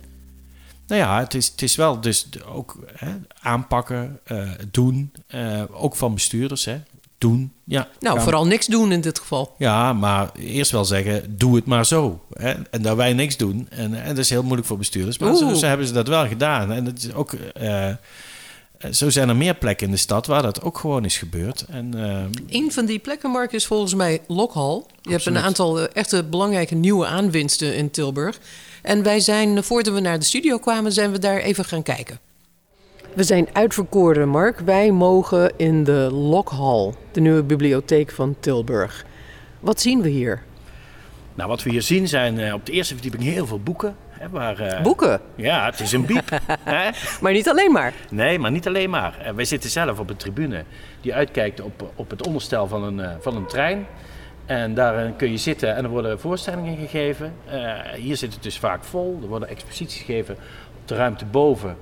Nou 0.88 1.02
ja, 1.02 1.20
het 1.20 1.34
is, 1.34 1.48
het 1.48 1.62
is 1.62 1.76
wel 1.76 2.02
dus 2.02 2.28
ook 2.46 2.78
hè, 2.94 3.16
aanpakken, 3.42 4.20
uh, 4.32 4.52
doen. 4.72 5.12
Uh, 5.36 5.64
ook 5.72 5.96
van 5.96 6.14
bestuurders, 6.14 6.66
hè. 6.66 6.78
Doen, 7.18 7.52
ja. 7.64 7.88
Nou, 8.00 8.22
vooral 8.22 8.46
niks 8.46 8.66
doen 8.66 8.92
in 8.92 9.02
dit 9.02 9.20
geval. 9.20 9.56
Ja, 9.58 9.94
maar 9.94 10.32
eerst 10.36 10.72
wel 10.72 10.86
zeggen, 10.86 11.38
doe 11.38 11.56
het 11.56 11.66
maar 11.66 11.86
zo. 11.86 12.22
Hè? 12.34 12.54
En 12.72 12.82
dat 12.82 12.96
wij 12.96 13.14
niks 13.14 13.38
doen. 13.38 13.68
En, 13.70 14.04
en 14.04 14.08
dat 14.08 14.18
is 14.18 14.30
heel 14.30 14.44
moeilijk 14.44 14.68
voor 14.68 14.78
bestuurders. 14.78 15.18
Maar 15.18 15.36
zo, 15.36 15.54
zo, 15.54 15.66
hebben 15.66 15.88
ze 15.88 15.94
dat 15.94 16.08
wel 16.08 16.28
gedaan. 16.28 16.72
En 16.72 16.86
het 16.86 17.04
is 17.04 17.14
ook... 17.14 17.34
Uh, 17.62 17.90
zo 18.92 19.10
zijn 19.10 19.30
er 19.30 19.36
meer 19.36 19.56
plekken 19.56 19.86
in 19.86 19.92
de 19.92 20.00
stad 20.00 20.26
waar 20.26 20.42
dat 20.42 20.62
ook 20.62 20.78
gewoon 20.78 21.06
is 21.06 21.18
gebeurd. 21.18 21.66
En, 21.70 21.96
uh, 21.96 22.24
een 22.62 22.72
van 22.72 22.86
die 22.86 23.00
plekken, 23.00 23.32
Mark, 23.32 23.52
is 23.52 23.66
volgens 23.66 23.94
mij 23.94 24.22
Lokhal. 24.28 24.88
Je 25.02 25.12
hebt 25.12 25.26
een 25.26 25.38
aantal 25.38 25.88
echte 25.88 26.24
belangrijke 26.24 26.76
nieuwe 26.76 27.06
aanwinsten 27.06 27.76
in 27.76 27.92
Tilburg. 27.92 28.40
En 28.82 29.04
wij 29.04 29.20
zijn, 29.20 29.64
voordat 29.64 29.94
we 29.94 30.00
naar 30.00 30.20
de 30.20 30.26
studio 30.26 30.58
kwamen, 30.58 30.92
zijn 30.92 31.12
we 31.12 31.20
daar 31.20 31.38
even 31.38 31.66
gaan 31.66 31.84
kijken. 31.84 32.20
We 33.14 33.24
zijn 33.24 33.48
uitverkoren, 33.54 34.30
Mark. 34.30 34.60
Wij 34.60 34.92
mogen 34.92 35.54
in 35.58 35.84
de 35.84 36.10
Lokhal, 36.12 36.96
de 37.12 37.22
nieuwe 37.22 37.44
bibliotheek 37.44 38.12
van 38.12 38.36
Tilburg. 38.40 39.06
Wat 39.60 39.82
zien 39.82 40.02
we 40.02 40.10
hier? 40.10 40.44
Nou, 41.36 41.50
wat 41.50 41.64
we 41.64 41.70
hier 41.70 41.82
zien 41.82 42.08
zijn 42.08 42.54
op 42.54 42.66
de 42.66 42.72
eerste 42.72 42.94
verdieping 42.94 43.24
heel 43.24 43.48
veel 43.48 43.60
boeken. 43.60 43.96
Hè, 44.20 44.30
waar, 44.30 44.62
uh, 44.62 44.82
boeken? 44.82 45.22
Ja, 45.36 45.66
het 45.66 45.80
is 45.80 45.92
een 45.92 46.06
biep. 46.06 46.30
hè? 46.64 46.90
Maar 47.22 47.32
niet 47.32 47.50
alleen 47.50 47.72
maar? 47.72 47.94
Nee, 48.10 48.40
maar 48.40 48.52
niet 48.52 48.68
alleen 48.68 48.90
maar. 48.90 49.18
Uh, 49.22 49.30
wij 49.30 49.46
zitten 49.46 49.70
zelf 49.70 50.00
op 50.00 50.10
een 50.10 50.16
tribune 50.16 50.64
die 51.02 51.14
uitkijkt 51.14 51.62
op, 51.62 51.92
op 51.96 52.10
het 52.10 52.28
onderstel 52.28 52.68
van 52.68 52.84
een, 52.84 53.22
van 53.22 53.36
een 53.36 53.46
trein. 53.46 53.86
En 54.46 54.74
daar 54.74 55.12
kun 55.12 55.32
je 55.32 55.38
zitten 55.38 55.76
en 55.76 55.84
er 55.84 55.90
worden 55.90 56.20
voorstellingen 56.20 56.78
gegeven. 56.78 57.34
Hier 57.96 58.18
zit 58.18 58.34
het 58.34 58.44
dus 58.44 58.60
vaak 58.60 58.84
vol. 58.84 59.20
Er 59.22 59.28
worden 59.28 59.50
exposities 59.50 60.02
gegeven 60.02 60.36
op 60.82 60.88
de 60.88 60.96
ruimte 60.96 61.26
boven. 61.26 61.78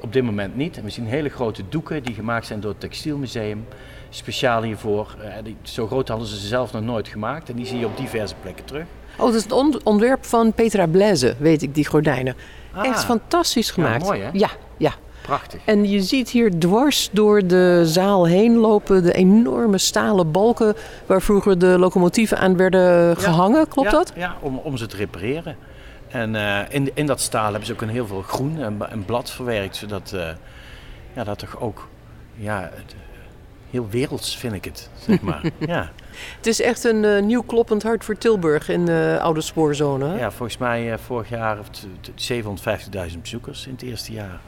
Op 0.00 0.12
dit 0.12 0.22
moment 0.22 0.56
niet. 0.56 0.76
En 0.76 0.84
we 0.84 0.90
zien 0.90 1.06
hele 1.06 1.28
grote 1.28 1.62
doeken 1.68 2.02
die 2.02 2.14
gemaakt 2.14 2.46
zijn 2.46 2.60
door 2.60 2.70
het 2.70 2.80
Textielmuseum. 2.80 3.66
Speciaal 4.10 4.62
hiervoor. 4.62 5.14
Uh, 5.18 5.26
die, 5.42 5.56
zo 5.62 5.86
groot 5.86 6.08
hadden 6.08 6.26
ze 6.26 6.40
ze 6.40 6.46
zelf 6.46 6.72
nog 6.72 6.82
nooit 6.82 7.08
gemaakt. 7.08 7.48
En 7.48 7.56
die 7.56 7.66
zie 7.66 7.78
je 7.78 7.86
op 7.86 7.96
diverse 7.96 8.34
plekken 8.42 8.64
terug. 8.64 8.84
Oh, 9.16 9.26
dat 9.26 9.34
is 9.34 9.42
het 9.42 9.52
on 9.52 9.80
ontwerp 9.84 10.24
van 10.24 10.52
Petra 10.52 10.86
Blaise, 10.86 11.34
weet 11.38 11.62
ik, 11.62 11.74
die 11.74 11.86
gordijnen. 11.86 12.34
Ah, 12.72 12.86
Echt 12.86 13.04
fantastisch 13.04 13.70
gemaakt. 13.70 14.02
Ja, 14.02 14.06
mooi 14.06 14.20
hè? 14.20 14.28
Ja, 14.32 14.50
ja. 14.76 14.92
Prachtig. 15.22 15.60
En 15.64 15.88
je 15.88 16.02
ziet 16.02 16.30
hier 16.30 16.58
dwars 16.58 17.08
door 17.12 17.46
de 17.46 17.82
zaal 17.84 18.26
heen 18.26 18.56
lopen 18.56 19.02
de 19.02 19.12
enorme 19.12 19.78
stalen 19.78 20.30
balken 20.30 20.74
waar 21.06 21.22
vroeger 21.22 21.58
de 21.58 21.78
locomotieven 21.78 22.38
aan 22.38 22.56
werden 22.56 23.16
gehangen. 23.16 23.68
Klopt 23.68 23.90
ja, 23.90 23.96
dat? 23.96 24.12
Ja, 24.16 24.36
om, 24.40 24.56
om 24.56 24.76
ze 24.76 24.86
te 24.86 24.96
repareren. 24.96 25.56
En 26.08 26.34
uh, 26.34 26.60
in, 26.68 26.90
in 26.94 27.06
dat 27.06 27.20
staal 27.20 27.48
hebben 27.50 27.66
ze 27.66 27.72
ook 27.72 27.82
een 27.82 27.88
heel 27.88 28.06
veel 28.06 28.22
groen 28.22 28.62
en, 28.62 28.90
en 28.90 29.04
blad 29.04 29.30
verwerkt, 29.30 29.76
zodat 29.76 30.12
uh, 30.14 30.28
ja, 31.12 31.24
dat 31.24 31.38
toch 31.38 31.60
ook 31.60 31.88
ja, 32.34 32.70
het, 32.74 32.94
heel 33.70 33.88
werelds 33.90 34.36
vind 34.36 34.54
ik 34.54 34.64
het, 34.64 34.90
zeg 35.06 35.20
maar. 35.20 35.42
ja. 35.66 35.92
Het 36.36 36.46
is 36.46 36.60
echt 36.60 36.84
een 36.84 37.04
uh, 37.04 37.22
nieuw 37.22 37.42
kloppend 37.42 37.82
hart 37.82 38.04
voor 38.04 38.18
Tilburg 38.18 38.68
in 38.68 38.86
de 38.86 39.18
oude 39.20 39.40
spoorzone. 39.40 40.08
Hè? 40.08 40.18
Ja, 40.18 40.30
volgens 40.30 40.58
mij 40.58 40.98
vorig 40.98 41.28
jaar 41.28 41.58
750.000 43.12 43.20
bezoekers 43.20 43.66
in 43.66 43.72
het 43.72 43.82
eerste 43.82 44.12
jaar. 44.12 44.40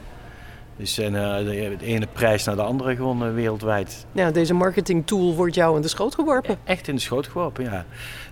Dus 0.77 0.97
en, 0.97 1.13
uh, 1.13 1.37
de, 1.37 1.75
de, 1.79 1.85
ene 1.85 2.07
prijs 2.13 2.43
naar 2.43 2.55
de 2.55 2.61
andere 2.61 2.95
gewoon 2.95 3.27
uh, 3.27 3.33
wereldwijd. 3.33 4.05
Ja, 4.11 4.31
deze 4.31 4.53
marketing 4.53 5.07
tool 5.07 5.35
wordt 5.35 5.55
jou 5.55 5.75
in 5.75 5.81
de 5.81 5.87
schoot 5.87 6.15
geworpen. 6.15 6.51
Ja, 6.51 6.71
echt 6.71 6.87
in 6.87 6.95
de 6.95 7.01
schoot 7.01 7.27
geworpen, 7.27 7.63
ja. 7.63 7.85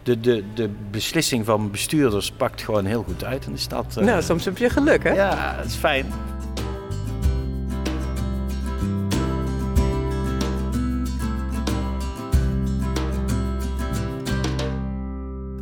De, 0.03 0.19
de, 0.19 0.43
de 0.53 0.69
beslissing 0.91 1.45
van 1.45 1.71
bestuurders 1.71 2.31
pakt 2.31 2.61
gewoon 2.61 2.85
heel 2.85 3.03
goed 3.03 3.23
uit 3.23 3.45
in 3.45 3.51
de 3.51 3.59
stad. 3.59 3.95
Nou, 3.95 4.21
soms 4.21 4.45
heb 4.45 4.57
je 4.57 4.69
geluk, 4.69 5.03
hè? 5.03 5.13
Ja, 5.13 5.55
dat 5.57 5.65
is 5.65 5.75
fijn. 5.75 6.05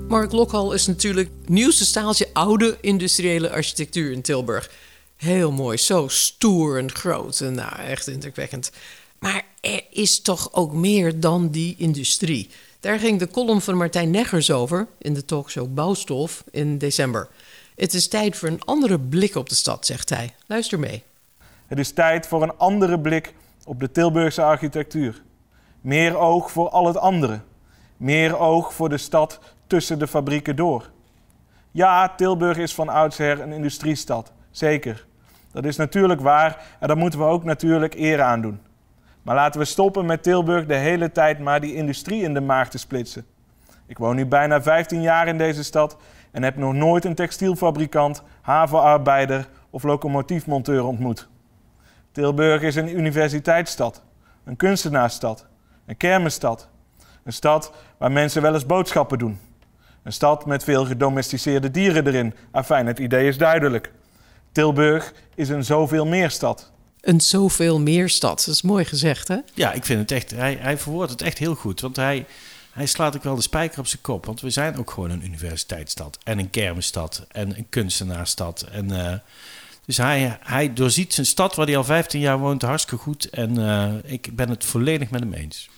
Mark 0.09 0.31
Lokhal 0.31 0.73
is 0.73 0.87
natuurlijk 0.87 1.29
het 1.39 1.49
nieuwste 1.49 1.85
staaltje 1.85 2.27
oude 2.33 2.77
industriële 2.81 3.51
architectuur 3.51 4.11
in 4.11 4.21
Tilburg. 4.21 4.71
Heel 5.15 5.51
mooi, 5.51 5.77
zo 5.77 6.07
stoer 6.07 6.77
en 6.77 6.91
groot. 6.91 7.39
En 7.39 7.53
nou, 7.53 7.79
echt 7.79 8.07
indrukwekkend. 8.07 8.71
Maar 9.19 9.45
er 9.61 9.83
is 9.89 10.21
toch 10.21 10.53
ook 10.53 10.73
meer 10.73 11.19
dan 11.19 11.49
die 11.49 11.75
industrie. 11.77 12.49
Daar 12.79 12.99
ging 12.99 13.19
de 13.19 13.27
column 13.27 13.61
van 13.61 13.77
Martijn 13.77 14.11
Neggers 14.11 14.51
over 14.51 14.87
in 14.97 15.13
de 15.13 15.25
talkshow 15.25 15.73
Bouwstof 15.73 16.43
in 16.51 16.77
december. 16.77 17.27
Het 17.75 17.93
is 17.93 18.07
tijd 18.07 18.37
voor 18.37 18.49
een 18.49 18.63
andere 18.65 18.99
blik 18.99 19.35
op 19.35 19.49
de 19.49 19.55
stad, 19.55 19.85
zegt 19.85 20.09
hij. 20.09 20.35
Luister 20.47 20.79
mee. 20.79 21.03
Het 21.67 21.79
is 21.79 21.91
tijd 21.91 22.27
voor 22.27 22.41
een 22.41 22.57
andere 22.57 22.99
blik 22.99 23.33
op 23.65 23.79
de 23.79 23.91
Tilburgse 23.91 24.41
architectuur. 24.41 25.21
Meer 25.81 26.17
oog 26.17 26.51
voor 26.51 26.69
al 26.69 26.87
het 26.87 26.97
andere. 26.97 27.39
Meer 27.97 28.37
oog 28.37 28.73
voor 28.73 28.89
de 28.89 28.97
stad 28.97 29.39
tussen 29.69 29.99
de 29.99 30.07
fabrieken 30.07 30.55
door. 30.55 30.89
Ja, 31.71 32.09
Tilburg 32.15 32.57
is 32.57 32.75
van 32.75 32.89
oudsher 32.89 33.41
een 33.41 33.51
industriestad, 33.51 34.31
zeker. 34.51 35.05
Dat 35.51 35.65
is 35.65 35.75
natuurlijk 35.77 36.21
waar 36.21 36.63
en 36.79 36.87
daar 36.87 36.97
moeten 36.97 37.19
we 37.19 37.25
ook 37.25 37.43
natuurlijk 37.43 37.93
eer 37.93 38.21
aan 38.21 38.41
doen. 38.41 38.59
Maar 39.21 39.35
laten 39.35 39.59
we 39.59 39.65
stoppen 39.65 40.05
met 40.05 40.23
Tilburg 40.23 40.65
de 40.65 40.75
hele 40.75 41.11
tijd 41.11 41.39
maar 41.39 41.61
die 41.61 41.75
industrie 41.75 42.23
in 42.23 42.33
de 42.33 42.41
maag 42.41 42.69
te 42.69 42.77
splitsen. 42.77 43.25
Ik 43.85 43.97
woon 43.97 44.15
nu 44.15 44.25
bijna 44.25 44.61
15 44.61 45.01
jaar 45.01 45.27
in 45.27 45.37
deze 45.37 45.63
stad 45.63 45.97
en 46.31 46.43
heb 46.43 46.55
nog 46.55 46.73
nooit 46.73 47.05
een 47.05 47.15
textielfabrikant, 47.15 48.23
havenarbeider 48.41 49.47
of 49.69 49.83
locomotiefmonteur 49.83 50.83
ontmoet. 50.83 51.27
Tilburg 52.11 52.61
is 52.61 52.75
een 52.75 52.97
universiteitsstad, 52.97 54.03
een 54.43 54.55
kunstenaarsstad, 54.55 55.47
een 55.85 55.97
kermisstad. 55.97 56.69
Een 57.23 57.33
stad 57.33 57.73
waar 57.97 58.11
mensen 58.11 58.41
wel 58.41 58.53
eens 58.53 58.65
boodschappen 58.65 59.17
doen. 59.17 59.39
Een 60.09 60.15
stad 60.15 60.45
met 60.45 60.63
veel 60.63 60.85
gedomesticeerde 60.85 61.71
dieren 61.71 62.07
erin. 62.07 62.33
Afijn, 62.51 62.85
het 62.85 62.99
idee 62.99 63.27
is 63.27 63.37
duidelijk. 63.37 63.91
Tilburg 64.51 65.13
is 65.35 65.49
een 65.49 65.63
zoveel 65.63 66.05
meer 66.05 66.29
stad. 66.29 66.71
Een 67.01 67.21
zoveel 67.21 67.79
meer 67.79 68.09
stad. 68.09 68.43
Dat 68.45 68.55
is 68.55 68.61
mooi 68.61 68.85
gezegd, 68.85 69.27
hè? 69.27 69.37
Ja, 69.53 69.71
ik 69.71 69.85
vind 69.85 69.99
het 69.99 70.11
echt, 70.11 70.31
hij, 70.31 70.57
hij 70.59 70.77
verwoordt 70.77 71.11
het 71.11 71.21
echt 71.21 71.37
heel 71.37 71.55
goed. 71.55 71.81
Want 71.81 71.95
hij, 71.95 72.25
hij 72.71 72.85
slaat 72.85 73.15
ook 73.15 73.23
wel 73.23 73.35
de 73.35 73.41
spijker 73.41 73.79
op 73.79 73.87
zijn 73.87 74.01
kop. 74.01 74.25
Want 74.25 74.41
we 74.41 74.49
zijn 74.49 74.77
ook 74.77 74.91
gewoon 74.91 75.09
een 75.09 75.25
universiteitsstad. 75.25 76.17
En 76.23 76.39
een 76.39 76.49
kermisstad. 76.49 77.25
En 77.31 77.57
een 77.57 77.69
kunstenaarstad. 77.69 78.61
En, 78.71 78.91
uh, 78.91 79.13
dus 79.85 79.97
hij, 79.97 80.37
hij 80.41 80.73
doorziet 80.73 81.13
zijn 81.13 81.25
stad 81.25 81.55
waar 81.55 81.65
hij 81.65 81.77
al 81.77 81.83
15 81.83 82.19
jaar 82.19 82.39
woont 82.39 82.61
hartstikke 82.61 83.03
goed. 83.03 83.29
En 83.29 83.59
uh, 83.59 83.93
ik 84.03 84.35
ben 84.35 84.49
het 84.49 84.65
volledig 84.65 85.09
met 85.09 85.21
hem 85.21 85.33
eens. 85.33 85.69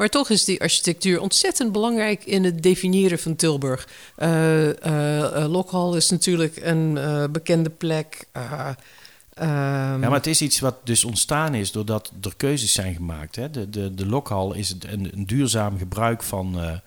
Maar 0.00 0.08
toch 0.08 0.30
is 0.30 0.44
die 0.44 0.60
architectuur 0.60 1.20
ontzettend 1.20 1.72
belangrijk 1.72 2.24
in 2.24 2.44
het 2.44 2.62
definiëren 2.62 3.18
van 3.18 3.36
Tilburg. 3.36 3.88
Uh, 4.18 5.46
Lokhal 5.48 5.96
is 5.96 6.10
natuurlijk 6.10 6.56
een 6.62 6.98
bekende 7.32 7.70
plek. 7.70 8.26
Um... 8.32 9.46
Ja, 9.46 9.96
maar 9.96 10.12
het 10.12 10.26
is 10.26 10.42
iets 10.42 10.60
wat 10.60 10.76
dus 10.84 11.04
ontstaan 11.04 11.54
is 11.54 11.72
doordat 11.72 12.12
er 12.22 12.36
keuzes 12.36 12.72
zijn 12.72 12.94
gemaakt. 12.94 13.36
Hè? 13.36 13.50
De, 13.50 13.70
de, 13.70 13.94
de 13.94 14.06
Lokhal 14.06 14.54
is 14.54 14.70
een, 14.70 15.10
een 15.12 15.26
duurzaam 15.26 15.78
gebruik 15.78 16.22
van, 16.22 16.80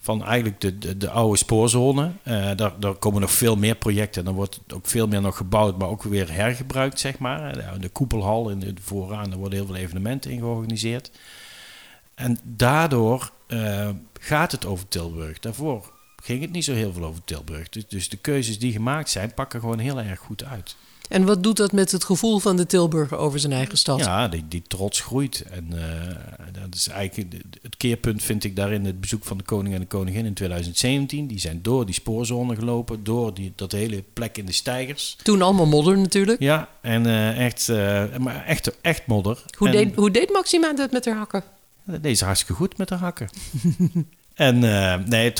van 0.00 0.24
eigenlijk 0.24 0.60
de, 0.60 0.78
de, 0.78 0.96
de, 0.96 1.10
oude 1.10 1.38
spoorzone. 1.38 2.10
Uh, 2.24 2.50
daar, 2.56 2.72
daar 2.80 2.94
komen 2.94 3.20
nog 3.20 3.32
veel 3.32 3.56
meer 3.56 3.74
projecten. 3.76 4.24
Dan 4.24 4.34
wordt 4.34 4.60
ook 4.74 4.86
veel 4.86 5.06
meer 5.06 5.20
nog 5.20 5.36
gebouwd, 5.36 5.78
maar 5.78 5.88
ook 5.88 6.02
weer 6.02 6.32
hergebruikt, 6.32 7.00
zeg 7.00 7.18
maar. 7.18 7.52
De, 7.52 7.78
de 7.80 7.88
koepelhal 7.88 8.50
in 8.50 8.58
de 8.58 8.74
vooraan, 8.80 9.30
daar 9.30 9.38
worden 9.38 9.58
heel 9.58 9.66
veel 9.66 9.76
evenementen 9.76 10.30
in 10.30 10.38
georganiseerd. 10.38 11.10
En 12.22 12.38
daardoor 12.42 13.32
uh, 13.48 13.88
gaat 14.20 14.52
het 14.52 14.66
over 14.66 14.88
Tilburg. 14.88 15.38
Daarvoor 15.38 15.92
ging 16.22 16.40
het 16.40 16.52
niet 16.52 16.64
zo 16.64 16.72
heel 16.72 16.92
veel 16.92 17.04
over 17.04 17.24
Tilburg. 17.24 17.68
Dus, 17.68 17.88
dus 17.88 18.08
de 18.08 18.16
keuzes 18.16 18.58
die 18.58 18.72
gemaakt 18.72 19.10
zijn, 19.10 19.34
pakken 19.34 19.60
gewoon 19.60 19.78
heel 19.78 20.00
erg 20.00 20.18
goed 20.18 20.44
uit. 20.44 20.76
En 21.08 21.24
wat 21.24 21.42
doet 21.42 21.56
dat 21.56 21.72
met 21.72 21.92
het 21.92 22.04
gevoel 22.04 22.38
van 22.38 22.56
de 22.56 22.66
Tilburger 22.66 23.16
over 23.16 23.40
zijn 23.40 23.52
eigen 23.52 23.78
stad? 23.78 23.98
Ja, 23.98 24.28
die, 24.28 24.44
die 24.48 24.62
trots 24.68 25.00
groeit. 25.00 25.44
En 25.50 25.68
uh, 25.74 25.80
dat 26.52 26.74
is 26.74 26.88
eigenlijk 26.88 27.42
het 27.62 27.76
keerpunt 27.76 28.22
vind 28.22 28.44
ik 28.44 28.56
daarin 28.56 28.84
het 28.84 29.00
bezoek 29.00 29.24
van 29.24 29.38
de 29.38 29.44
koning 29.44 29.74
en 29.74 29.80
de 29.80 29.86
koningin 29.86 30.26
in 30.26 30.34
2017. 30.34 31.26
Die 31.26 31.40
zijn 31.40 31.62
door 31.62 31.86
die 31.86 31.94
spoorzone 31.94 32.54
gelopen, 32.54 33.04
door 33.04 33.34
die, 33.34 33.52
dat 33.56 33.72
hele 33.72 34.04
plek 34.12 34.38
in 34.38 34.46
de 34.46 34.52
steigers. 34.52 35.16
Toen 35.22 35.42
allemaal 35.42 35.66
modder 35.66 35.98
natuurlijk. 35.98 36.40
Ja, 36.40 36.68
en 36.80 37.06
uh, 37.06 37.44
echt, 37.44 37.68
uh, 37.68 38.16
maar 38.16 38.44
echt, 38.44 38.80
echt 38.80 39.06
modder. 39.06 39.44
Hoe, 39.56 39.68
en, 39.68 39.72
deed, 39.72 39.94
hoe 39.94 40.10
deed 40.10 40.32
Maxima 40.32 40.72
dat 40.72 40.92
met 40.92 41.04
haar 41.04 41.16
hakken? 41.16 41.44
Deze 41.84 42.24
hartstikke 42.24 42.54
goed 42.54 42.76
met 42.76 42.90
haar 42.90 42.98
hakken. 42.98 43.28
en 44.34 44.56
uh, 44.56 44.96
nee, 44.96 45.32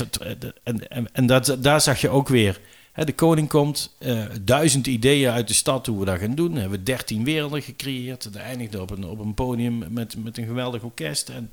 en, 0.63 0.89
en, 0.89 1.13
en 1.13 1.25
dat, 1.25 1.57
daar 1.59 1.81
zag 1.81 2.01
je 2.01 2.09
ook 2.09 2.27
weer. 2.27 2.59
Hè, 2.91 3.05
de 3.05 3.13
koning 3.13 3.49
komt, 3.49 3.95
duizend 4.41 4.87
ideeën 4.87 5.31
uit 5.31 5.47
de 5.47 5.53
stad 5.53 5.85
hoe 5.85 5.99
we 5.99 6.05
dat 6.05 6.19
gaan 6.19 6.35
doen. 6.35 6.53
We 6.53 6.59
hebben 6.59 6.83
dertien 6.83 7.23
werelden 7.23 7.61
gecreëerd. 7.61 8.23
Dat 8.23 8.35
eindigde 8.35 8.81
op 8.81 8.89
een, 8.91 9.05
op 9.05 9.19
een 9.19 9.33
podium 9.33 9.85
met, 9.89 10.23
met 10.23 10.37
een 10.37 10.45
geweldig 10.45 10.83
orkest. 10.83 11.29
En, 11.29 11.51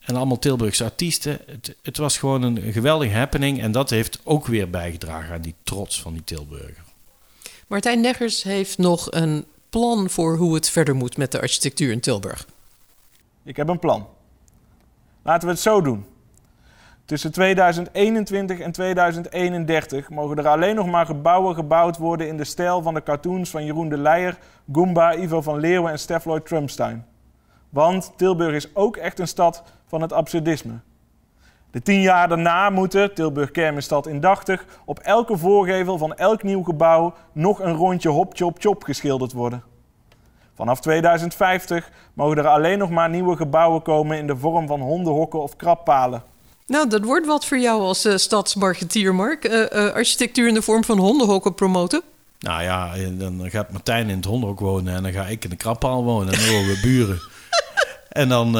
en 0.00 0.16
allemaal 0.16 0.38
Tilburgse 0.38 0.84
artiesten. 0.84 1.38
Het, 1.46 1.76
het 1.82 1.96
was 1.96 2.18
gewoon 2.18 2.42
een 2.42 2.72
geweldige 2.72 3.14
happening. 3.14 3.60
En 3.60 3.72
dat 3.72 3.90
heeft 3.90 4.18
ook 4.24 4.46
weer 4.46 4.70
bijgedragen 4.70 5.34
aan 5.34 5.42
die 5.42 5.54
trots 5.62 6.00
van 6.00 6.12
die 6.12 6.24
Tilburger. 6.24 6.84
Martijn 7.66 8.00
Neggers 8.00 8.42
heeft 8.42 8.78
nog 8.78 9.12
een 9.12 9.44
plan 9.70 10.10
voor 10.10 10.36
hoe 10.36 10.54
het 10.54 10.70
verder 10.70 10.94
moet 10.94 11.16
met 11.16 11.32
de 11.32 11.40
architectuur 11.40 11.92
in 11.92 12.00
Tilburg. 12.00 12.46
Ik 13.46 13.56
heb 13.56 13.68
een 13.68 13.78
plan. 13.78 14.06
Laten 15.22 15.48
we 15.48 15.54
het 15.54 15.62
zo 15.62 15.80
doen. 15.80 16.06
Tussen 17.04 17.32
2021 17.32 18.58
en 18.58 18.72
2031 18.72 20.10
mogen 20.10 20.36
er 20.36 20.48
alleen 20.48 20.74
nog 20.74 20.86
maar 20.86 21.06
gebouwen 21.06 21.54
gebouwd 21.54 21.96
worden 21.96 22.28
in 22.28 22.36
de 22.36 22.44
stijl 22.44 22.82
van 22.82 22.94
de 22.94 23.02
cartoons 23.02 23.50
van 23.50 23.64
Jeroen 23.64 23.88
de 23.88 23.98
Leijer, 23.98 24.38
Goomba, 24.72 25.14
Ivo 25.14 25.40
van 25.40 25.58
Leeuwen 25.58 25.90
en 25.90 25.98
Stef 25.98 26.24
Lloyd 26.24 26.46
Trumpstein. 26.46 27.06
Want 27.68 28.12
Tilburg 28.16 28.54
is 28.54 28.74
ook 28.74 28.96
echt 28.96 29.18
een 29.18 29.28
stad 29.28 29.62
van 29.86 30.00
het 30.00 30.12
absurdisme. 30.12 30.74
De 31.70 31.82
tien 31.82 32.00
jaar 32.00 32.28
daarna 32.28 32.70
moeten, 32.70 33.14
Tilburg 33.14 33.50
Kermisstad 33.50 34.06
indachtig, 34.06 34.64
op 34.84 34.98
elke 34.98 35.38
voorgevel 35.38 35.98
van 35.98 36.14
elk 36.14 36.42
nieuw 36.42 36.62
gebouw 36.62 37.14
nog 37.32 37.60
een 37.60 37.74
rondje 37.74 38.08
hop 38.08 38.34
chop 38.36 38.56
chop 38.60 38.82
geschilderd 38.82 39.32
worden. 39.32 39.62
Vanaf 40.56 40.80
2050 40.80 41.90
mogen 42.14 42.38
er 42.38 42.46
alleen 42.46 42.78
nog 42.78 42.90
maar 42.90 43.10
nieuwe 43.10 43.36
gebouwen 43.36 43.82
komen 43.82 44.18
in 44.18 44.26
de 44.26 44.36
vorm 44.36 44.66
van 44.66 44.80
hondenhokken 44.80 45.42
of 45.42 45.56
krappalen. 45.56 46.22
Nou, 46.66 46.88
dat 46.88 47.04
wordt 47.04 47.26
wat 47.26 47.46
voor 47.46 47.58
jou 47.58 47.80
als 47.80 48.06
uh, 48.06 48.16
stadsmarketeer, 48.16 49.14
Mark. 49.14 49.48
Uh, 49.48 49.60
uh, 49.60 49.92
architectuur 49.92 50.48
in 50.48 50.54
de 50.54 50.62
vorm 50.62 50.84
van 50.84 50.98
hondenhokken 50.98 51.54
promoten. 51.54 52.02
Nou 52.38 52.62
ja, 52.62 52.92
dan 53.10 53.50
gaat 53.50 53.72
Martijn 53.72 54.08
in 54.08 54.16
het 54.16 54.24
hondenhok 54.24 54.60
wonen 54.60 54.94
en 54.94 55.02
dan 55.02 55.12
ga 55.12 55.26
ik 55.26 55.44
in 55.44 55.50
de 55.50 55.56
krappaal 55.56 56.04
wonen. 56.04 56.32
En 56.32 56.40
dan 56.40 56.48
worden 56.48 56.68
we 56.68 56.80
buren. 56.88 57.18
en 58.08 58.28
dan, 58.28 58.58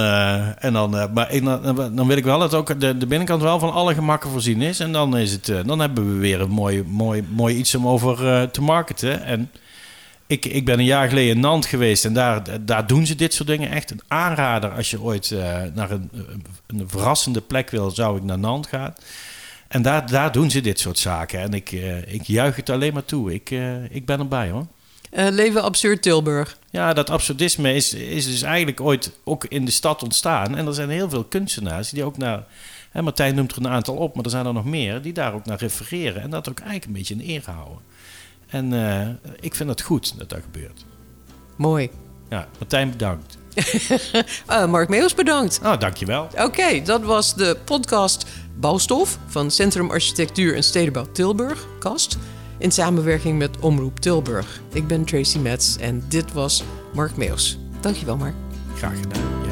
en 0.59 0.73
dan, 0.73 1.11
maar 1.15 1.33
ik, 1.33 1.45
dan, 1.45 1.95
dan 1.95 2.07
wil 2.07 2.17
ik 2.17 2.25
wel 2.25 2.39
dat 2.39 2.55
ook 2.55 2.81
de, 2.81 2.99
de, 2.99 3.07
binnenkant 3.07 3.43
wel 3.43 3.59
van 3.59 3.73
alle 3.73 3.95
gemakken 3.95 4.31
voorzien 4.31 4.63
is. 4.63 4.81
En 4.81 4.93
dan, 4.93 5.17
is 5.17 5.33
het, 5.33 5.53
dan 5.67 5.79
hebben 5.79 6.13
we 6.13 6.19
weer 6.19 6.41
een 6.41 6.51
mooi, 6.51 6.85
mooi, 6.87 7.25
mooi 7.31 7.57
iets 7.57 7.75
om 7.75 7.89
over 7.89 8.51
te 8.51 8.63
marketen. 8.63 9.25
En 9.25 9.51
ik, 10.27 10.45
ik 10.45 10.65
ben 10.65 10.79
een 10.79 10.85
jaar 10.85 11.09
geleden 11.09 11.35
in 11.35 11.41
Nant 11.41 11.67
geweest 11.67 12.05
en 12.05 12.13
daar, 12.13 12.65
daar 12.65 12.87
doen 12.87 13.07
ze 13.07 13.15
dit 13.15 13.35
soort 13.35 13.49
dingen 13.49 13.71
echt. 13.71 13.91
Een 13.91 14.01
aanrader 14.09 14.71
als 14.71 14.91
je 14.91 15.01
ooit 15.01 15.31
uh, 15.31 15.63
naar 15.75 15.91
een, 15.91 16.11
een 16.67 16.89
verrassende 16.89 17.41
plek 17.41 17.71
wil, 17.71 17.91
zou 17.91 18.17
ik 18.17 18.23
naar 18.23 18.39
Nant 18.39 18.67
gaan. 18.67 18.95
En 19.69 19.83
daar, 19.83 20.11
daar 20.11 20.33
doen 20.33 20.51
ze 20.51 20.61
dit 20.61 20.81
soort 20.81 20.99
zaken. 20.99 21.41
En 21.41 21.55
ik, 21.55 21.73
uh, 21.73 22.13
ik 22.13 22.23
juich 22.23 22.57
het 22.57 22.71
alleen 22.71 22.93
maar 22.93 23.05
toe. 23.05 23.35
Ik, 23.35 23.51
uh, 23.51 23.91
ik 23.91 24.07
ben 24.07 24.19
erbij 24.19 24.51
hoor. 24.51 24.67
leven 25.11 25.63
absurd 25.63 26.03
Tilburg. 26.03 26.59
Ja, 26.71 26.93
dat 26.93 27.11
absurdisme 27.11 27.75
is, 27.75 27.95
is 27.95 28.27
dus 28.27 28.43
eigenlijk 28.43 28.81
ooit 28.81 29.13
ook 29.25 29.45
in 29.45 29.65
de 29.65 29.71
stad 29.71 30.03
ontstaan. 30.03 30.57
En 30.57 30.67
er 30.67 30.75
zijn 30.75 30.91
heel 30.91 31.11
veel 31.11 31.25
kunstenaars 31.25 31.91
die 31.91 32.05
ook 32.05 32.17
naar... 32.17 32.45
Hè, 32.91 33.03
Martijn 33.03 33.35
noemt 33.35 33.53
er 33.53 33.59
een 33.59 33.69
aantal 33.69 33.97
op, 33.97 34.15
maar 34.15 34.25
er 34.25 34.31
zijn 34.31 34.47
er 34.47 34.53
nog 34.53 34.65
meer... 34.65 35.03
die 35.03 35.13
daar 35.13 35.35
ook 35.35 35.45
naar 35.45 35.59
refereren 35.59 36.23
en 36.23 36.31
dat 36.31 36.49
ook 36.49 36.59
eigenlijk 36.59 36.87
een 36.87 36.93
beetje 36.93 37.15
in 37.15 37.35
eer 37.35 37.43
houden. 37.45 37.79
En 38.47 38.73
uh, 38.73 39.09
ik 39.41 39.55
vind 39.55 39.69
het 39.69 39.81
goed 39.81 40.19
dat 40.19 40.29
dat 40.29 40.41
gebeurt. 40.43 40.85
Mooi. 41.57 41.91
Ja, 42.29 42.49
Martijn 42.59 42.91
bedankt. 42.91 43.39
uh, 44.51 44.67
Mark 44.75 44.89
Meeuws 44.89 45.15
bedankt. 45.15 45.61
Oh, 45.65 45.79
dankjewel. 45.79 46.23
Oké, 46.25 46.43
okay, 46.43 46.83
dat 46.83 47.03
was 47.03 47.35
de 47.35 47.57
podcast 47.65 48.27
Bouwstof 48.57 49.19
van 49.27 49.51
Centrum 49.51 49.91
Architectuur 49.91 50.55
en 50.55 50.63
Stedenbouw 50.63 51.07
Tilburg, 51.13 51.67
KAST, 51.79 52.19
in 52.59 52.73
samenwerking 52.73 53.39
met 53.39 53.59
Omroep 53.61 54.01
Tilburg. 54.01 54.61
Ik 54.73 54.87
ben 54.87 55.05
Tracy 55.05 55.39
Metz 55.39 55.77
en 55.77 56.05
dit 56.09 56.33
was 56.33 56.63
Mark 56.95 57.17
Meeuws. 57.17 57.59
Dankjewel, 57.81 58.17
Mark. 58.17 58.35
Graag 58.75 59.01
gedaan. 59.01 59.46